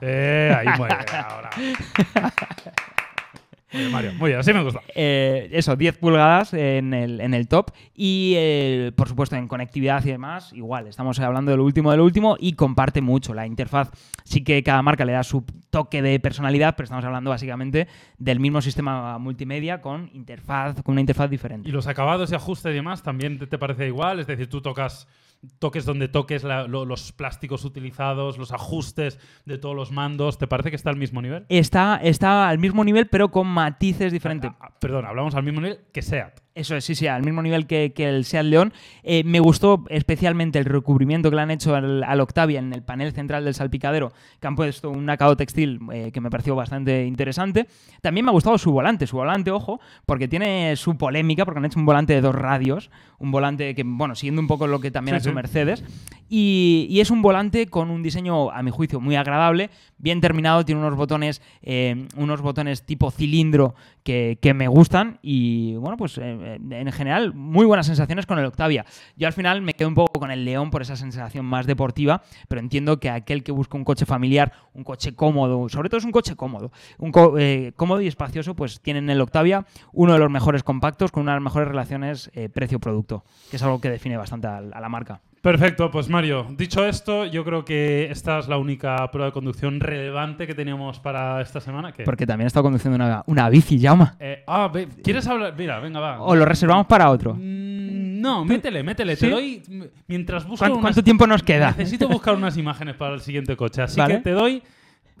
[0.00, 1.50] Eh, ahí muere ahora.
[3.70, 4.12] Muy bien, Mario.
[4.14, 4.80] Muy bien, así me gusta.
[4.94, 7.70] Eh, eso, 10 pulgadas en el, en el top.
[7.94, 10.86] Y eh, por supuesto, en conectividad y demás, igual.
[10.86, 13.34] Estamos hablando de lo último de lo último y comparte mucho.
[13.34, 13.90] La interfaz
[14.24, 18.40] sí que cada marca le da su toque de personalidad, pero estamos hablando básicamente del
[18.40, 21.68] mismo sistema multimedia con interfaz, con una interfaz diferente.
[21.68, 24.62] Y los acabados y ajustes y demás también te, te parece igual, es decir, tú
[24.62, 25.06] tocas
[25.58, 30.46] toques donde toques la- lo- los plásticos utilizados, los ajustes de todos los mandos, ¿te
[30.46, 31.46] parece que está al mismo nivel?
[31.48, 34.50] Está, está al mismo nivel, pero con matices diferentes.
[34.54, 36.40] Ah, ah, perdón, hablamos al mismo nivel que SEAT.
[36.58, 38.72] Eso es, sí, sí, al mismo nivel que, que el Seat León.
[39.04, 42.82] Eh, me gustó especialmente el recubrimiento que le han hecho al, al Octavia en el
[42.82, 47.06] panel central del salpicadero, que han puesto un acabado textil eh, que me pareció bastante
[47.06, 47.68] interesante.
[48.02, 51.64] También me ha gustado su volante, su volante, ojo, porque tiene su polémica, porque han
[51.66, 52.90] hecho un volante de dos radios,
[53.20, 55.34] un volante que, bueno, siguiendo un poco lo que también Sí, ha hecho sí.
[55.36, 55.84] Mercedes.
[56.28, 60.64] Y, y es un volante con un diseño, a mi juicio, muy agradable, bien terminado,
[60.64, 63.74] tiene unos botones, eh, unos botones tipo cilindro
[64.04, 68.84] que, me gustan y bueno, pues eh, en general muy buenas sensaciones con el Octavia.
[69.16, 72.22] Yo al final me quedo un poco con el León por esa sensación más deportiva,
[72.48, 76.04] pero entiendo que aquel que busca un coche familiar, un coche cómodo, sobre todo es
[76.04, 80.18] un coche cómodo, un co- eh, cómodo y espacioso, pues tienen el Octavia uno de
[80.18, 84.46] los mejores compactos con una mejores relaciones eh, precio-producto, que es algo que define bastante
[84.46, 85.20] a la marca.
[85.42, 89.78] Perfecto, pues Mario, dicho esto, yo creo que esta es la única prueba de conducción
[89.80, 91.92] relevante que teníamos para esta semana.
[91.92, 92.02] ¿Qué?
[92.02, 94.06] Porque también he estado conduciendo una, una bici, Jaume.
[94.18, 94.70] Eh, ah,
[95.02, 95.54] ¿quieres hablar?
[95.56, 96.20] Mira, venga, va.
[96.22, 97.34] O lo reservamos para otro.
[97.34, 99.14] Mm, No, métele, métele.
[99.14, 99.26] ¿Sí?
[99.26, 99.62] Te doy.
[100.08, 100.58] Mientras busco.
[100.58, 101.68] ¿Cuánto, unas- cuánto tiempo nos queda?
[101.78, 103.80] Necesito buscar unas imágenes para el siguiente coche.
[103.82, 104.16] Así Vale.
[104.16, 104.60] que te doy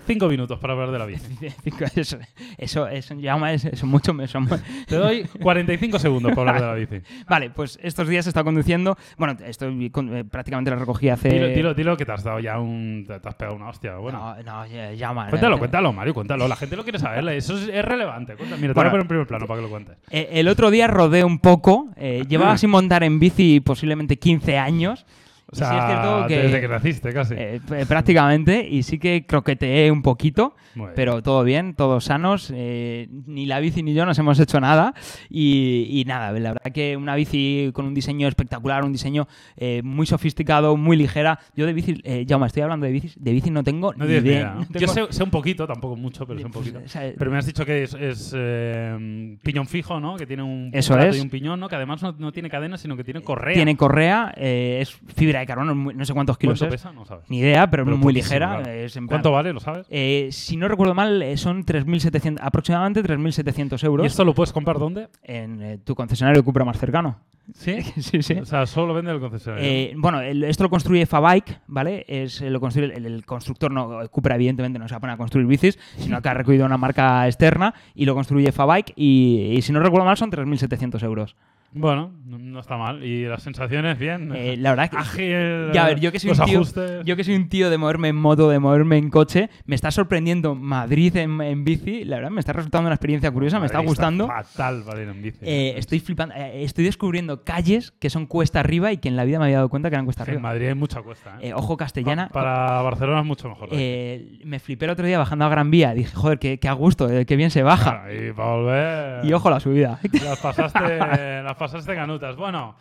[0.06, 1.36] cinco minutos para hablar de la bici.
[1.96, 2.18] Eso,
[2.56, 4.12] eso, eso, Jaume, es, eso mucho.
[4.22, 4.38] Eso,
[4.86, 7.06] Te doy 45 segundos para hablar de la bici.
[7.28, 8.96] Vale, pues estos días he estado conduciendo.
[9.16, 11.28] Bueno, estoy con- eh, prácticamente la recogí hace.
[11.28, 13.04] Dilo, dilo, dilo que te has dado ya un.
[13.06, 13.96] Te, has pegado una hostia.
[13.96, 14.36] Bueno.
[14.36, 15.28] No, no, ya- Jaume.
[15.30, 16.48] Cuéntalo, eh, cuéntalo, Mario, cuéntalo.
[16.48, 17.26] La gente lo quiere saber.
[17.28, 18.34] Eso es, es relevante.
[18.36, 18.74] Cuenta- Mira, te Bueno.
[18.74, 19.96] voy a poner en primer plano para que lo cuentes.
[20.10, 21.88] eh, el otro día rodé un poco.
[21.96, 25.04] eh, llevaba sin montar en bici posiblemente 15 años.
[25.50, 27.34] O Y sí sea, es cierto que- desde que naciste, casi.
[27.36, 30.54] Eh, prácticamente, y sí que croqueteé un poquito,
[30.94, 32.52] pero todo bien, todos sanos.
[32.54, 34.92] eh, ni la bici ni yo nos hemos hecho nada.
[35.30, 39.26] Y, y nada, la verdad que una bici con un diseño espectacular, un diseño
[39.56, 41.38] eh, muy sofisticado, muy ligera.
[41.56, 44.14] Yo de bici, eh, Jaume, estoy hablando de bicis, de bici no tengo No ni
[44.14, 44.52] idea.
[44.54, 44.60] ¿no?
[44.60, 46.80] no Yo tengo- sé, sé un poquito, tampoco mucho, pero sé un poquito.
[46.84, 50.16] o sea, Pero me has dicho que es, es, eh, piñón fijo, ¿no?
[50.16, 51.16] Que tiene un Eso es.
[51.16, 51.68] y un piñón, ¿no?
[51.68, 53.54] Que además no, no tiene cadena, sino que tiene correa.
[53.54, 56.80] Tiene correa, eh, es fibra de carbono, no sé cuántos kilos ¿Cuánto es.
[56.82, 56.92] pesa?
[56.92, 57.24] No sabes.
[57.30, 58.56] Ni idea, pero, Pero muy ligera.
[58.62, 58.70] claro.
[58.70, 59.52] es en plan- ¿Cuánto vale?
[59.52, 59.86] ¿Lo sabes?
[59.90, 64.52] Eh, si no recuerdo mal, eh, son 3.700, aproximadamente 3.700 euros ¿Y esto lo puedes
[64.52, 65.08] comprar dónde?
[65.22, 67.18] en eh, tu concesionario Cupra más cercano.
[67.54, 67.80] ¿Sí?
[68.00, 68.34] sí, sí.
[68.34, 69.66] O sea, solo vende el concesionario.
[69.66, 72.04] Eh, bueno, el- esto lo construye Fabike, ¿vale?
[72.06, 75.16] Es, lo construye el, el constructor, no, Cupra evidentemente no se va a poner a
[75.16, 79.54] construir bicis, sino que ha recurrido a una marca externa y lo construye Fabike y,
[79.56, 81.36] y si no recuerdo mal son 3.700 euros.
[81.72, 83.04] Bueno, no, está mal.
[83.04, 84.32] ¿Y las sensaciones bien?
[84.34, 84.96] Eh, la verdad que...
[84.98, 85.72] Ágil.
[85.72, 87.04] Ya, a ver, yo que soy un tío, ajustes.
[87.04, 89.90] yo que soy un tío de moverme en moto, de moverme en coche, me está
[89.90, 93.80] sorprendiendo Madrid en, en bici, la verdad me está resultando una experiencia curiosa, me está
[93.80, 94.26] gustando.
[94.26, 95.38] fatal para ir en bici.
[95.42, 99.24] Eh, estoy flipando, eh, estoy descubriendo calles que son cuesta arriba y que en la
[99.24, 100.48] vida me había dado cuenta que eran cuesta Que en arriba.
[100.50, 101.36] Madrid hay mucha cuesta.
[101.40, 101.48] ¿eh?
[101.50, 102.28] Eh, ojo castellana.
[102.30, 103.68] Para Barcelona es mucho mejor.
[103.72, 105.92] Eh, me flipé el otro día bajando a Gran Vía.
[105.94, 108.02] Dije, joder, qué, qué a gusto, eh, qué bien se baja.
[108.02, 109.24] Claro, y para volver.
[109.26, 109.98] Y ojo la subida.
[110.24, 110.98] Las pasaste,
[111.42, 112.36] las pasaste canutas.
[112.36, 112.76] Bueno,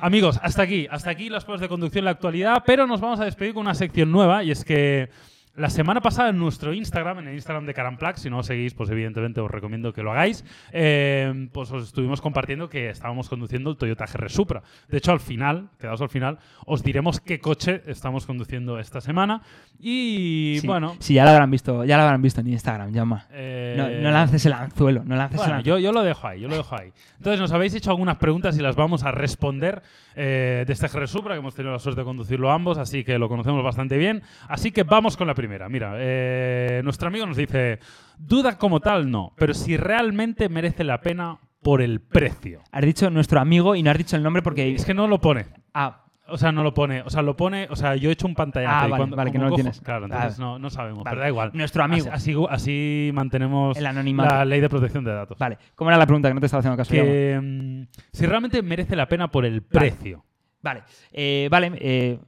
[0.00, 0.86] amigos, hasta aquí.
[0.90, 2.62] Hasta aquí las pruebas de conducción en la actualidad.
[2.66, 4.42] Pero nos vamos a despedir con una sección nueva.
[4.42, 5.10] Y es que
[5.56, 8.74] la semana pasada en nuestro Instagram, en el Instagram de Caramplac, si no os seguís,
[8.74, 13.70] pues evidentemente os recomiendo que lo hagáis, eh, pues os estuvimos compartiendo que estábamos conduciendo
[13.70, 14.62] el Toyota GR Supra.
[14.88, 19.42] De hecho, al final, quedaos al final, os diremos qué coche estamos conduciendo esta semana.
[19.78, 20.96] Y Sí, bueno...
[20.98, 23.26] sí, ya lo habrán visto, ya lo habrán visto en Instagram, llama.
[23.32, 25.78] eh, No, no lances el anzuelo, no lances bueno, el anzuelo.
[25.78, 26.90] yo, yo lo dejo ahí, yo lo dejo ahí.
[27.18, 29.82] Entonces, nos habéis hecho algunas preguntas y las vamos a responder
[30.16, 33.18] eh, de este GR Supra, que hemos tenido la suerte de conducirlo ambos, así que
[33.18, 34.22] lo conocemos bastante bien.
[34.48, 35.43] Así que vamos con la primera.
[35.48, 37.78] Mira, eh, nuestro amigo nos dice,
[38.18, 42.60] duda como tal no, pero si realmente merece la pena por el precio.
[42.72, 44.74] Has dicho nuestro amigo y no has dicho el nombre porque...
[44.74, 45.46] Es que no lo pone.
[45.72, 47.02] Ah, O sea, no lo pone.
[47.02, 47.66] O sea, lo pone.
[47.70, 48.74] O sea, yo he hecho un pantallazo.
[48.74, 49.80] Ah, y vale, cuando- vale, que no lo tienes.
[49.82, 51.04] Claro, entonces no, no sabemos.
[51.04, 51.14] vale.
[51.14, 51.50] Pero da igual.
[51.54, 52.06] Nuestro amigo.
[52.12, 54.34] Así, así, así mantenemos El anonimato.
[54.34, 55.36] la ley de protección de datos.
[55.38, 56.92] Vale, ¿cómo era la pregunta que no te estaba haciendo caso?
[56.92, 57.82] Que mm,
[58.12, 60.24] si realmente merece la pena por el precio.
[60.62, 60.82] Vale,
[61.12, 61.72] eh, vale.
[61.76, 62.18] eh,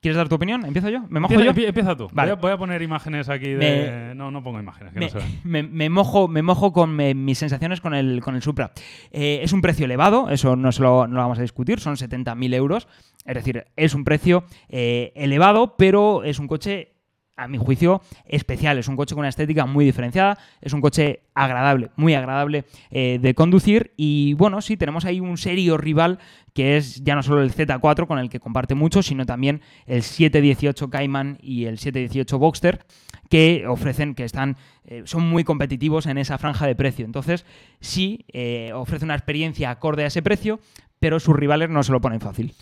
[0.00, 0.64] ¿Quieres dar tu opinión?
[0.64, 1.00] ¿Empiezo yo?
[1.08, 1.60] ¿Me mojo Empieza, yo?
[1.60, 2.08] empie- empieza tú.
[2.12, 2.30] Vale.
[2.32, 4.12] Voy, a, voy a poner imágenes aquí de.
[4.14, 5.40] No, no pongo imágenes, que me, no se ven.
[5.42, 8.70] me- me mojo, me mojo con eh, mis sensaciones con el, con el Supra.
[9.10, 11.96] Eh, es un precio elevado, eso no, se lo, no lo vamos a discutir, son
[11.96, 12.86] 70.000 euros.
[13.24, 16.92] Es decir, es un precio eh, elevado, pero es un coche,
[17.38, 18.76] a mi juicio, especial.
[18.78, 23.18] Es un coche con una estética muy diferenciada, es un coche agradable, muy agradable eh,
[23.22, 23.92] de conducir.
[23.96, 26.18] Y bueno, sí, tenemos ahí un serio rival
[26.52, 30.02] que es ya no solo el Z4 con el que comparte mucho, sino también el
[30.02, 32.84] 718 Cayman y el 718 Boxster
[33.28, 37.04] que ofrecen, que están, eh, son muy competitivos en esa franja de precio.
[37.04, 37.44] Entonces,
[37.80, 40.60] sí, eh, ofrece una experiencia acorde a ese precio,
[40.98, 42.54] pero sus rivales no se lo ponen fácil.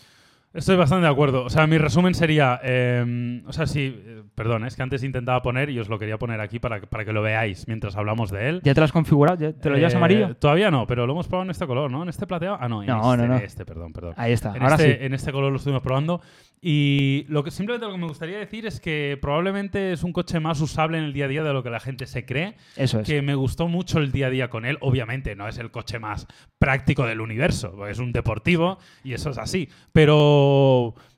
[0.57, 1.43] Estoy bastante de acuerdo.
[1.45, 2.59] O sea, mi resumen sería.
[2.63, 3.95] eh, o sea, sí,
[4.35, 7.05] perdón, es que antes intentaba poner y os lo quería poner aquí para, que- para
[7.05, 8.61] que lo veáis mientras hablamos de él.
[8.63, 9.37] ¿Ya te lo has configurado?
[9.39, 10.35] ¿Ya ¿Te lo llevas Eh, amarillo?
[10.35, 12.01] Todavía no, pero lo hemos probado en este color, ¿no?
[12.03, 12.57] En este plateado.
[12.59, 13.39] Ah, no, en No, este, no, no.
[13.39, 14.13] este, perdón, perdón.
[14.17, 15.05] Ahí está, En ahora este, sí.
[15.05, 16.21] en este color lo estuvimos probando.
[16.59, 20.39] Y lo que simplemente lo que me gustaría decir es que probablemente es un coche
[20.39, 22.55] más usable en el día a día de lo que la gente se cree.
[22.75, 23.07] Eso es.
[23.07, 24.79] Que me gustó mucho el día a día con él.
[24.81, 26.25] Obviamente no es el coche más
[26.57, 29.69] práctico del universo, porque es un deportivo y eso es así.
[29.93, 30.46] Pero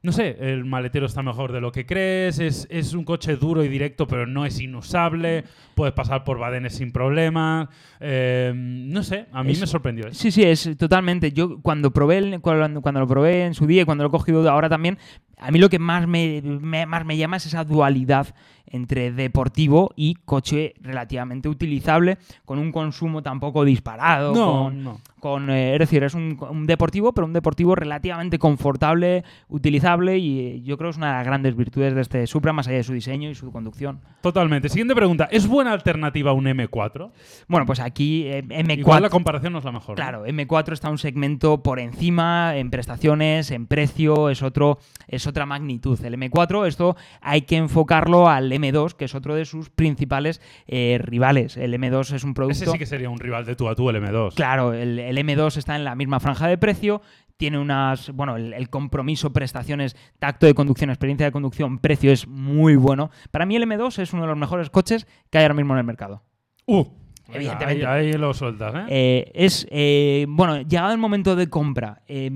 [0.01, 2.39] no sé, el maletero está mejor de lo que crees.
[2.39, 5.43] Es, es un coche duro y directo, pero no es inusable.
[5.75, 7.67] Puedes pasar por badenes sin problemas.
[7.99, 10.19] Eh, no sé, a mí Es- me sorprendió eso.
[10.19, 11.31] Sí, sí, es totalmente.
[11.31, 14.49] Yo cuando probé cuando, cuando lo probé en su día y cuando lo he cogido
[14.49, 14.97] ahora también,
[15.37, 18.33] a mí lo que más me, me- más me llama es esa dualidad
[18.69, 25.01] entre deportivo y coche relativamente utilizable, con un consumo tampoco disparado, No, con, no.
[25.19, 30.39] con, eh, es decir, es un, un deportivo, pero un deportivo relativamente confortable, utilizable y
[30.39, 32.77] eh, yo creo que es una de las grandes virtudes de este Supra, más allá
[32.77, 33.99] de su diseño y su conducción.
[34.21, 34.69] Totalmente.
[34.69, 35.27] Siguiente pregunta.
[35.31, 37.11] ¿Es buena alternativa a un M4?
[37.47, 38.79] Bueno, pues aquí eh, M4...
[38.79, 39.95] Igual la comparación no es la mejor.
[39.95, 45.45] Claro, M4 está un segmento por encima en prestaciones, en precio, es otro es otra
[45.45, 45.99] magnitud.
[46.03, 50.99] El M4 esto hay que enfocarlo al M2, que es otro de sus principales eh,
[51.01, 51.57] rivales.
[51.57, 53.89] El M2 es un producto Ese sí que sería un rival de tú a tú,
[53.89, 54.35] el M2.
[54.35, 57.01] Claro, el, el M2 está en la misma franja de precio,
[57.37, 62.27] tiene unas, bueno, el, el compromiso, prestaciones, tacto de conducción, experiencia de conducción, precio es
[62.27, 63.11] muy bueno.
[63.31, 65.79] Para mí el M2 es uno de los mejores coches que hay ahora mismo en
[65.79, 66.23] el mercado.
[66.65, 66.85] Uh,
[67.33, 67.85] Evidentemente.
[67.85, 68.85] Ahí, ahí lo sueltas, ¿eh?
[68.89, 72.31] Eh, es, eh, bueno, llegado el momento de compra, eh,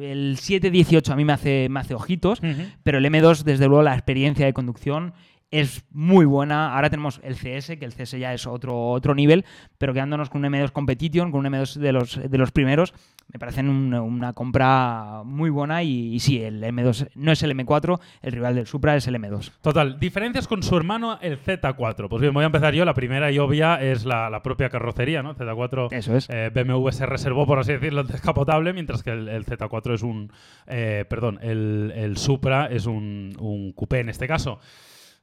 [0.00, 2.40] el 718 a mí me hace, me hace ojitos,
[2.82, 5.12] pero el M2, desde luego, la experiencia de conducción
[5.50, 6.74] es muy buena.
[6.74, 9.44] Ahora tenemos el CS, que el CS ya es otro, otro nivel,
[9.78, 12.94] pero quedándonos con un M2 Competition, con un M2 de los, de los primeros,
[13.32, 17.52] me parecen un- una compra muy buena y, y sí, el M2 no es el
[17.56, 19.50] M4, el rival del Supra es el M2.
[19.60, 22.08] Total, diferencias con su hermano el Z4.
[22.08, 22.84] Pues bien, voy a empezar yo.
[22.84, 25.34] La primera y obvia es la, la propia carrocería, ¿no?
[25.34, 26.28] Z4 Eso es.
[26.30, 30.02] eh, BMW se reservó, por así decirlo, el descapotable, mientras que el, el Z4 es
[30.02, 30.32] un.
[30.66, 34.60] eh, perdón, el, el Supra es un, un coupé en este caso.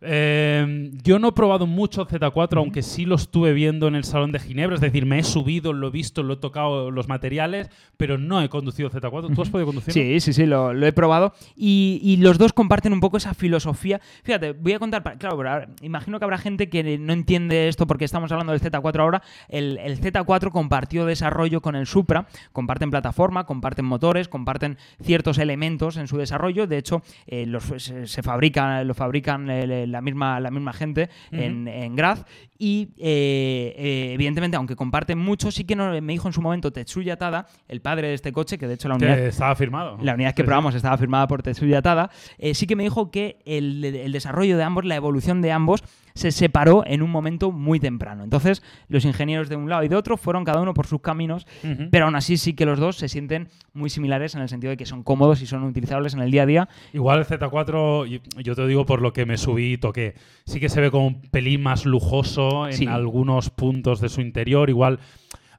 [0.02, 4.32] Eh, yo no he probado mucho Z4, aunque sí lo estuve viendo en el Salón
[4.32, 4.76] de Ginebra.
[4.76, 8.41] Es decir, me he subido, lo he visto, lo he tocado los materiales, pero no
[8.41, 9.34] he conducido Z4.
[9.34, 9.93] ¿Tú has podido conducirlo?
[9.93, 11.34] Sí, sí, sí, lo, lo he probado.
[11.56, 14.00] Y, y los dos comparten un poco esa filosofía.
[14.24, 17.88] Fíjate, voy a contar, claro, pero ahora, imagino que habrá gente que no entiende esto
[17.88, 19.24] porque estamos hablando del Z4 ahora.
[19.50, 25.98] El, el Z4 compartió desarrollo con el Supra, comparten plataforma, comparten motores, comparten ciertos elementos
[25.98, 26.68] en su desarrollo.
[26.68, 31.10] De hecho, eh, los, se, se fabrican, lo fabrican eh, la, misma, la misma gente
[31.32, 32.24] en, en Graz.
[32.60, 36.72] Y eh, eh, evidentemente, aunque comparten mucho, sí que no- me dijo en su momento
[36.72, 39.98] Tetsuya Tada, el padre de este coche, que de hecho la unidad Que estaba firmado.
[40.02, 40.48] la unidad que Sí, sí.
[40.48, 42.10] probamos estaba firmada por Tetsuya Tada,
[42.40, 45.84] eh, sí que me dijo que el, el desarrollo de ambos, la evolución de ambos,
[46.18, 48.24] se separó en un momento muy temprano.
[48.24, 51.45] Entonces, los ingenieros de un lado y de otro fueron cada uno por sus caminos,
[51.91, 54.78] pero aún así sí que los dos se sienten muy similares en el sentido de
[54.78, 56.70] que son cómodos y son utilizables en el día a día.
[56.93, 60.15] Igual el Z4, y- yo te digo por lo que me subí y toqué,
[60.45, 62.88] sí que se ve como un pelín más lujoso en Sí.
[62.88, 64.70] algunos puntos de su interior.
[64.70, 64.99] Igual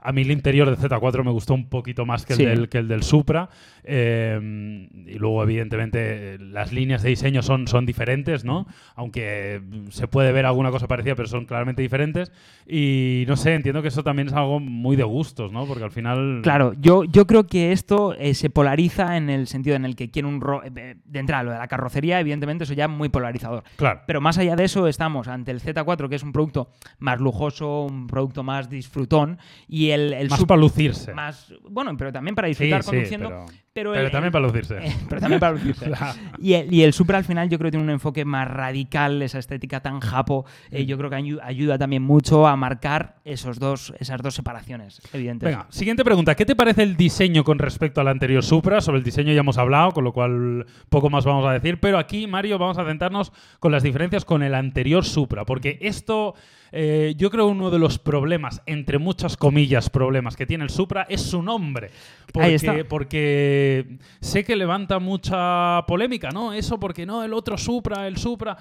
[0.01, 2.45] a mí el interior del Z4 me gustó un poquito más que el, Sí.
[2.47, 3.49] del, que el del Supra.
[3.91, 8.67] Eh, y luego, evidentemente, las líneas de diseño son, son diferentes, ¿no?
[8.95, 12.31] Aunque se puede ver alguna cosa parecida, pero son claramente diferentes.
[12.67, 15.67] Y no sé, entiendo que eso también es algo muy de gustos, ¿no?
[15.67, 16.41] Porque al final...
[16.43, 20.11] Claro, yo, yo creo que esto eh, se polariza en el sentido en el que
[20.11, 20.41] quiere un...
[20.41, 23.65] ro- eh, de entrada, lo de la carrocería, evidentemente, eso ya es muy polarizador.
[23.77, 24.03] Claro.
[24.07, 27.85] Pero más allá de eso, estamos ante el Z4, que es un producto más lujoso,
[27.85, 31.13] un producto más disfrutón, y el, el Más para lucirse.
[31.15, 33.29] más bueno, pero también para disfrutar sí, conduciendo.
[33.29, 34.77] pero- Pero, Pero el- también para lucirse.
[34.83, 35.91] eh, pero también para lucirse.
[36.39, 39.23] Y el, y el Supra al final yo creo que tiene un enfoque más radical,
[39.23, 43.59] esa estética tan japo, eh, yo creo que ayu- ayuda también mucho a marcar esos
[43.61, 45.49] dos, esas dos separaciones evidentes.
[45.49, 46.35] Venga, siguiente pregunta.
[46.35, 48.81] ¿Qué te parece el diseño con respecto al anterior Supra?
[48.81, 51.79] Sobre el diseño ya hemos hablado, con lo cual poco más vamos a decir.
[51.81, 55.45] Pero aquí, Mario, vamos a centrarnos con las diferencias con el anterior Supra.
[55.45, 56.35] Porque esto,
[56.73, 61.07] eh, yo creo, uno de los problemas, entre muchas comillas, problemas que tiene el Supra
[61.09, 61.91] es su nombre.
[62.33, 62.75] Porque, Ahí está.
[62.89, 66.53] porque sé que levanta mucha polémica, ¿no?
[66.53, 68.57] Eso porque no, el otro Supra, el Supra.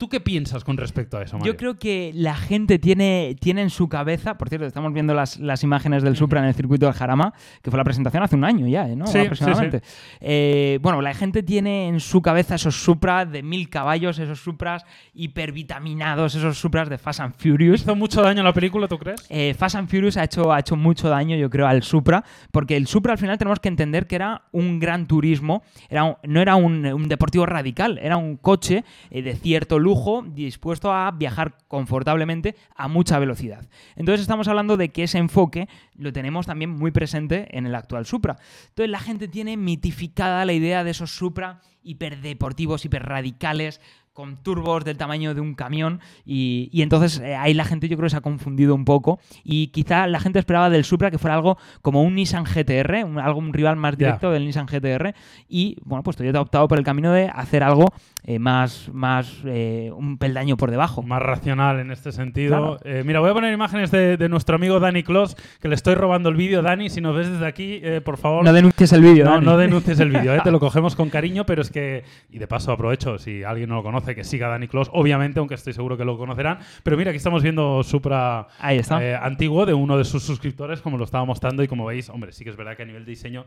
[0.00, 1.52] ¿Tú qué piensas con respecto a eso, Mario?
[1.52, 5.40] Yo creo que la gente tiene, tiene en su cabeza, por cierto, estamos viendo las,
[5.40, 8.44] las imágenes del Supra en el circuito del Jarama, que fue la presentación hace un
[8.44, 8.94] año ya, ¿eh?
[8.94, 9.08] ¿no?
[9.08, 9.82] Sí, sí, Aproximadamente.
[10.20, 14.84] Eh, bueno, la gente tiene en su cabeza esos Supra de mil caballos, esos Supras
[15.14, 17.80] hipervitaminados, esos Supras de Fast and Furious.
[17.80, 19.26] ¿Hizo mucho daño la película, tú crees?
[19.28, 22.22] Eh, Fast and Furious ha hecho, ha hecho mucho daño, yo creo, al Supra,
[22.52, 26.14] porque el Supra al final tenemos que entender que era un gran turismo, era un-
[26.22, 29.87] no era un, un deportivo radical, era un coche eh, de cierto lujo
[30.34, 33.68] dispuesto a viajar confortablemente a mucha velocidad.
[33.96, 38.06] Entonces estamos hablando de que ese enfoque lo tenemos también muy presente en el actual
[38.06, 38.36] Supra.
[38.68, 43.80] Entonces la gente tiene mitificada la idea de esos Supra hiperdeportivos, hiperradicales,
[44.18, 47.96] con turbos del tamaño de un camión y, y entonces eh, ahí la gente yo
[47.96, 51.18] creo que se ha confundido un poco y quizá la gente esperaba del Supra que
[51.18, 55.14] fuera algo como un Nissan GTR, un, algo, un rival más directo del Nissan GTR
[55.48, 57.94] y bueno pues Toyota ha optado por el camino de hacer algo
[58.24, 61.02] eh, más, más eh, un peldaño por debajo.
[61.02, 62.48] más racional en este sentido.
[62.48, 62.78] Claro.
[62.84, 65.94] Eh, mira, voy a poner imágenes de, de nuestro amigo Dani Clos, que le estoy
[65.94, 66.60] robando el vídeo.
[66.60, 68.44] Dani, si nos ves desde aquí, eh, por favor.
[68.44, 69.24] No denuncies el vídeo.
[69.24, 69.46] no, Dani.
[69.46, 72.46] no denuncies el vídeo, eh, te lo cogemos con cariño, pero es que, y de
[72.46, 75.72] paso aprovecho, si alguien no lo conoce, que siga a Dani Clos, obviamente, aunque estoy
[75.72, 76.58] seguro que lo conocerán.
[76.82, 79.02] Pero mira, aquí estamos viendo Supra Ahí está.
[79.02, 82.32] eh, antiguo de uno de sus suscriptores, como lo estaba mostrando, y como veis, hombre,
[82.32, 83.46] sí que es verdad que a nivel de diseño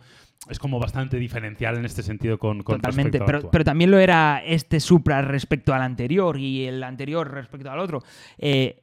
[0.49, 4.41] es como bastante diferencial en este sentido con, con Totalmente, pero, pero también lo era
[4.61, 8.01] este Supra respecto al anterior y el anterior respecto al otro.
[8.37, 8.77] Eh,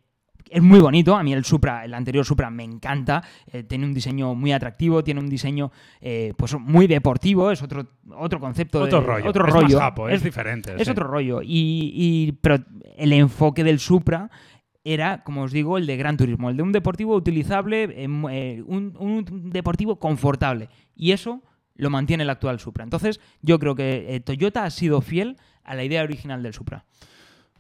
[0.51, 3.23] es muy bonito, a mí el Supra, el anterior Supra me encanta,
[3.53, 5.71] eh, tiene un diseño muy atractivo, tiene un diseño
[6.01, 8.81] eh, pues muy deportivo, es otro, otro concepto.
[8.81, 9.77] otro de- rollo, Otro es rollo.
[9.77, 10.75] más japo, es, diferente.
[10.79, 10.91] es sí.
[10.91, 11.43] otro rollo.
[11.43, 12.65] Y, y- pero
[12.97, 14.31] el enfoque del Supra
[14.85, 18.07] era, como os digo, el de Gran Turismo, el de un deportivo utilizable, eh,
[18.67, 20.71] un, un deportivo confortable.
[20.97, 21.43] Y eso
[21.75, 22.85] lo mantiene el actual Supra.
[22.85, 25.37] Entonces, yo creo que Toyota ha sido fiel
[25.69, 26.85] a la idea original del Supra.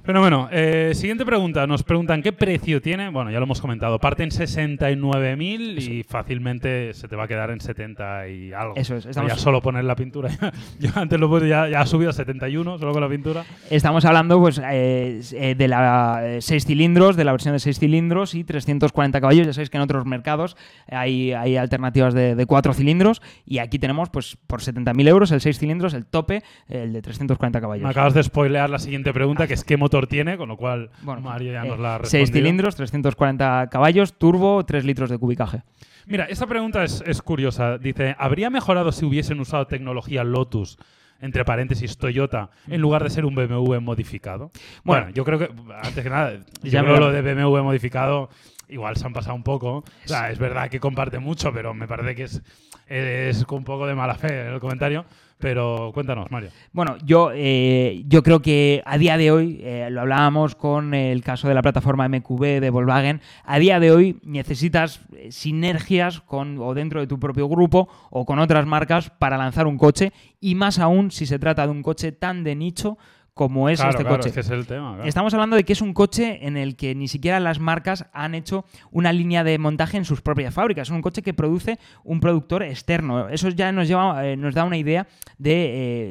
[0.04, 0.48] Fenómeno.
[0.50, 1.66] Eh, siguiente pregunta.
[1.66, 3.10] Nos preguntan qué precio tiene.
[3.10, 3.98] Bueno, ya lo hemos comentado.
[3.98, 8.74] Parte en 69.000 y fácilmente se te va a quedar en 70 y algo.
[8.76, 10.30] Eso es, Ya estamos- solo poner la pintura.
[10.78, 13.44] Yo antes lo puesto, ya, ya ha subido a 71 solo con la pintura.
[13.68, 18.34] Estamos hablando pues, eh, eh, de la 6 cilindros, de la versión de 6 cilindros
[18.34, 19.46] y 340 caballos.
[19.46, 20.56] Ya sabéis que en otros mercados
[20.90, 25.58] hay, hay alternativas de, 4 cilindros y aquí tenemos pues por 70.000 euros el 6
[25.58, 27.82] cilindros, el tope, el de 340 caballos.
[27.84, 30.90] Me acabas de spoilear la siguiente pregunta, que es qué motor tiene, con lo cual
[31.02, 32.34] Bueno, ya eh, nos la ha 6 respondido.
[32.34, 35.62] cilindros, 340 caballos, turbo, 3 litros de cubicaje.
[36.06, 37.78] Mira, esta pregunta es, es curiosa.
[37.78, 40.78] Dice, ¿habría mejorado si hubiesen usado tecnología Lotus,
[41.20, 44.50] entre paréntesis Toyota, en lugar de ser un BMW modificado?
[44.84, 45.10] Bueno, Bueno.
[45.10, 45.50] yo creo que,
[45.82, 48.28] antes que nada, yo Ya creo me- lo de BMW modificado
[48.68, 49.76] igual se han pasado un poco.
[49.78, 52.42] O sea, es verdad que comparte mucho, pero me parece que es,
[52.86, 55.04] es con un poco de mala fe el comentario.
[55.38, 56.50] Pero cuéntanos, Mario.
[56.72, 61.22] Bueno, yo, eh, yo creo que a día de hoy, eh, lo hablábamos con el
[61.22, 66.58] caso de la plataforma MQB de Volkswagen, a día de hoy necesitas eh, sinergias con
[66.58, 70.56] o dentro de tu propio grupo o con otras marcas para lanzar un coche y
[70.56, 72.98] más aún si se trata de un coche tan de nicho
[73.38, 74.28] como es claro, este claro, coche.
[74.30, 74.94] es que es el tema.
[74.94, 75.08] claro.
[75.08, 78.34] Estamos hablando de que es un coche en el que ni siquiera las marcas han
[78.34, 80.88] hecho una línea de montaje en sus propias fábricas.
[80.88, 83.28] Es un coche que produce un productor externo.
[83.28, 85.06] Eso ya nos, lleva, eh, nos da una idea
[85.38, 85.52] de,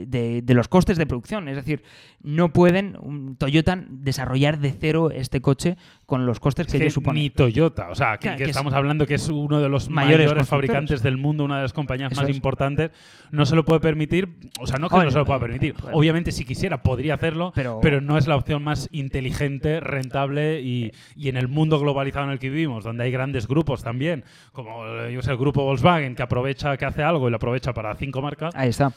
[0.02, 1.50] eh, de- de los costes de producción.
[1.50, 1.84] Es decir,
[2.28, 6.84] no pueden un Toyota desarrollar de cero este coche con los costes Es que, que
[6.86, 7.24] ellos suponen.
[7.24, 10.32] ni Toyota, o sea, que, que es- estamos hablando que es uno de los Mayores
[10.48, 12.36] fabricantes del mundo, una de las compañías Eso más es.
[12.36, 12.92] importantes,
[13.32, 14.28] no se lo puede permitir,
[14.60, 15.98] o sea, no que no se lo pueda permitir, bueno.
[15.98, 20.92] obviamente si quisiera podría hacerlo, Pero- pero, no es la opción más inteligente, rentable y,
[21.16, 24.86] y en el mundo globalizado en el que vivimos, donde hay grandes grupos también, como
[24.86, 27.96] eh, yo sé, el grupo Volkswagen que aprovecha, que hace algo y lo aprovecha para
[27.96, 28.92] cinco marcas, Ahí está.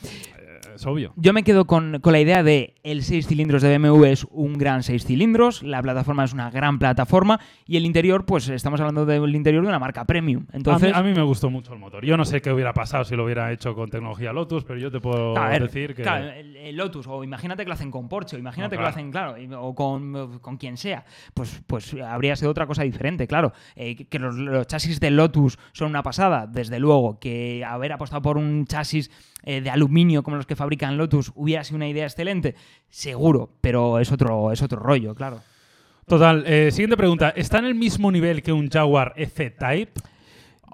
[0.81, 1.13] Es obvio.
[1.17, 4.55] Yo me quedo con, con la idea de el 6 cilindros de BMW es un
[4.55, 9.05] gran 6 cilindros, la plataforma es una gran plataforma y el interior, pues estamos hablando
[9.05, 10.47] del interior de una marca premium.
[10.55, 12.03] Entonces, a, mí, a mí me gustó mucho el motor.
[12.07, 14.91] Yo no sé qué hubiera pasado si lo hubiera hecho con tecnología Lotus, pero yo
[14.91, 16.01] te puedo a ver, decir que...
[16.01, 18.83] claro, el, el Lotus, o imagínate que lo hacen con Porsche, o imagínate No, que
[18.85, 21.05] lo hacen, claro, o con, con quien sea,
[21.35, 23.53] pues, pues habría sido otra cosa diferente, claro.
[23.77, 28.39] Eh, que- los chasis de Lotus son una pasada, desde luego, que haber apostado por
[28.39, 29.11] un chasis
[29.43, 32.55] eh, de aluminio como los que fabrican Lotus hubiera sido una idea excelente,
[32.89, 35.41] seguro, pero es otro, es otro rollo, claro.
[36.07, 37.31] Total, eh, siguiente pregunta.
[37.31, 39.93] ¿Está en el mismo nivel que un Jaguar F-Type?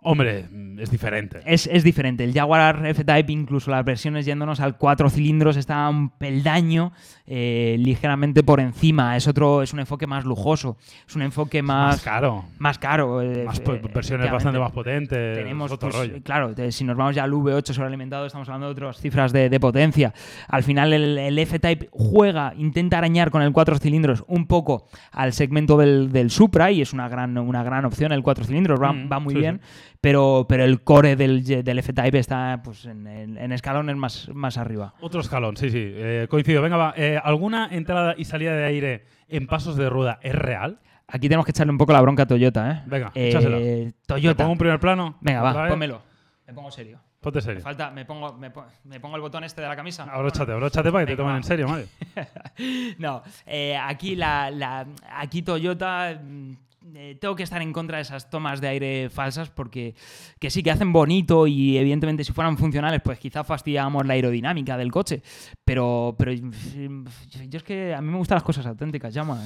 [0.09, 1.41] Hombre, mm, es diferente.
[1.45, 2.23] Es, es diferente.
[2.25, 6.93] El Jaguar F-Type, incluso las versiones yéndonos al 4 cilindros, está un peldaño
[7.27, 9.17] eh, ligeramente por encima.
[9.17, 10.77] Es otro, es un enfoque más lujoso.
[11.09, 12.45] Es un enfoque más más, caro.
[12.59, 13.21] más caro.
[13.23, 15.37] eh, Más eh, versiones bastante más potentes.
[15.39, 16.23] Tenemos, otro pues, rollo.
[16.23, 19.61] claro, si nos vamos ya al V8 sobrealimentado, estamos hablando de otras cifras de, de
[19.61, 20.13] potencia.
[20.49, 25.33] Al final, el, el F-Type juega, intenta arañar con el 4 cilindros un poco al
[25.33, 28.13] segmento del, del Supra y es una gran, una gran opción.
[28.13, 29.61] El 4 cilindros va, Mm, va muy sí, bien,
[30.07, 34.95] pero, pero el core del, del F-Type está pues, en, escalones más, más arriba.
[35.01, 35.81] Otro escalón, sí, sí.
[35.83, 36.63] eh, coincido.
[36.63, 36.95] Venga, va.
[36.97, 40.79] eh, ¿Alguna entrada y salida de aire en pasos de rueda es real?
[41.09, 42.83] Aquí tenemos que echarle un poco la bronca a Toyota, ¿eh?
[42.87, 43.59] Venga, Eh, échasela.
[43.59, 44.37] ¿Te Toyota.
[44.45, 45.17] pongo un primer plano?
[45.21, 46.03] Venga, ¿Otra va, pónmelo.
[46.47, 47.01] Me pongo serio.
[47.21, 47.63] Ponte Me serio.
[47.63, 50.05] falta, me pongo, me, po- me pongo el botón este de la camisa.
[50.05, 51.37] Abróchate, abróchate para que te tomen va.
[51.39, 51.87] en serio, Mario.
[52.99, 54.87] No, eh, aquí la, la-
[55.17, 56.53] aquí Toyota mm,
[56.95, 59.95] eh, tengo que estar en contra de esas tomas de aire falsas porque
[60.39, 64.77] que sí que hacen bonito y evidentemente si fueran funcionales pues quizá fastidiamos la aerodinámica
[64.77, 65.23] del coche,
[65.65, 67.05] pero pero mm,
[67.49, 69.41] yo es que a mí me gustan las cosas auténticas, llama.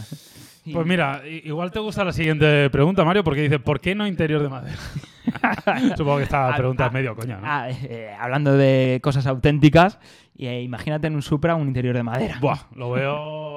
[0.65, 4.07] Y- Pues mira, igual te gusta la siguiente pregunta, Mario, porque dice, ¿por qué no
[4.07, 4.77] interior de madera?
[5.97, 7.43] Supongo que esta Ah, pregunta ah, es medio coña, ¿no?
[7.47, 9.99] ah, eh, hablando de cosas auténticas,
[10.37, 12.39] eh, imagínate en un Supra un interior de madera.
[12.41, 13.50] Buah, lo veo...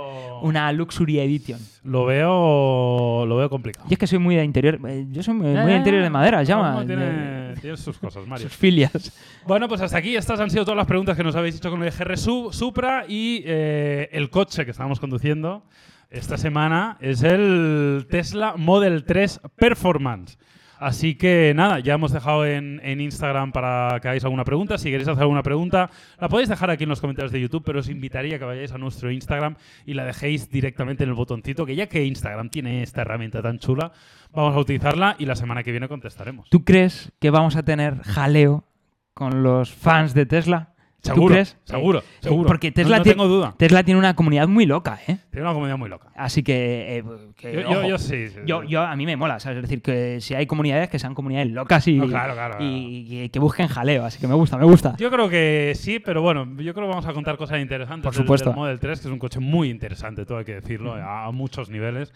[0.44, 1.60] Una Luxury Edition.
[1.84, 3.26] Lo veo...
[3.26, 3.88] Lo veo complicado.
[3.90, 4.80] Y es que soy muy de interior.
[4.88, 6.72] eh, Yo soy muy, muy de interior de madera, llama.
[6.74, 8.48] No, tiene, sus cosas, Mario.
[8.48, 9.12] sus filias.
[9.48, 10.16] Bueno, pues hasta aquí.
[10.16, 13.06] Estas han sido todas las preguntas que nos habéis hecho con el GR Su- Supra
[13.08, 15.64] y eh, el coche que estábamos conduciendo
[16.10, 20.38] esta semana es el Tesla Model 3 Performance.
[20.84, 24.78] Así que nada, ya hemos dejado en, Instagram para que hagáis alguna pregunta.
[24.78, 27.80] Si queréis hacer alguna pregunta, la podéis dejar aquí en los comentarios de YouTube, pero
[27.80, 29.56] os invitaría a que vayáis a nuestro Instagram
[29.86, 33.60] y la dejéis directamente en el botoncito, que ya que Instagram tiene esta herramienta tan
[33.60, 33.94] chula,
[34.34, 36.50] vamos a utilizarla y la semana que viene contestaremos.
[36.50, 38.66] ¿Tú crees que vamos a tener jaleo
[39.14, 40.73] con los fans de Tesla?
[41.04, 41.58] ¿Tú Seguro, crees?
[41.66, 42.48] seguro, Eh, seguro.
[42.48, 43.54] Porque No- Tesla, no, tiene, tengo duda.
[43.58, 45.18] Tesla tiene una comunidad muy loca, ¿eh?
[45.32, 46.08] Tiene una comunidad muy loca.
[46.16, 47.04] Así que, eh,
[47.36, 48.30] que, Yo, yo- sí.
[48.30, 49.58] sí, yo- yo- a mí me mola, ¿sabes?
[49.58, 52.66] Es decir, que si hay comunidades, que sean comunidades locas y, No, claro, claro, claro.
[52.66, 54.06] y que, que busquen jaleo.
[54.06, 54.96] Así que me gusta, me gusta.
[54.98, 58.04] Yo creo que sí, pero bueno, yo creo que vamos a contar cosas interesantes.
[58.06, 58.52] Por supuesto.
[58.52, 61.32] Del Model 3, que es un coche muy interesante, todo hay que decirlo, a, a
[61.32, 62.14] muchos niveles.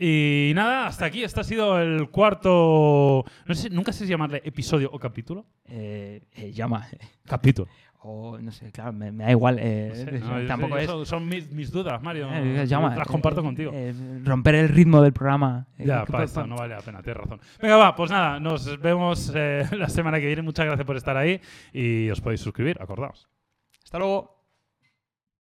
[0.00, 1.24] Y nada, hasta aquí.
[1.24, 3.24] Este ha sido el cuarto.
[3.46, 5.44] No sé, nunca sé si llamarle episodio o capítulo.
[5.66, 6.86] Eh, eh, llama.
[7.26, 7.68] Capítulo.
[8.00, 9.58] O no sé, claro, me, me da igual.
[9.60, 10.86] eh, No yo tampoco es.
[10.86, 12.28] Son, son mis, mis dudas, Mario.
[12.32, 13.72] Eh, llama, Las eh, comparto eh, contigo.
[14.24, 15.66] romper el ritmo del programa.
[15.78, 17.40] Ya, para pa- esto no vale la pena, tienes razón.
[17.60, 19.32] Venga, va, pues nada, nos vemos
[19.72, 20.42] la semana que viene.
[20.42, 21.40] Muchas gracias por estar ahí
[21.72, 23.28] y os podéis suscribir, acordaos.
[23.82, 24.37] Hasta luego.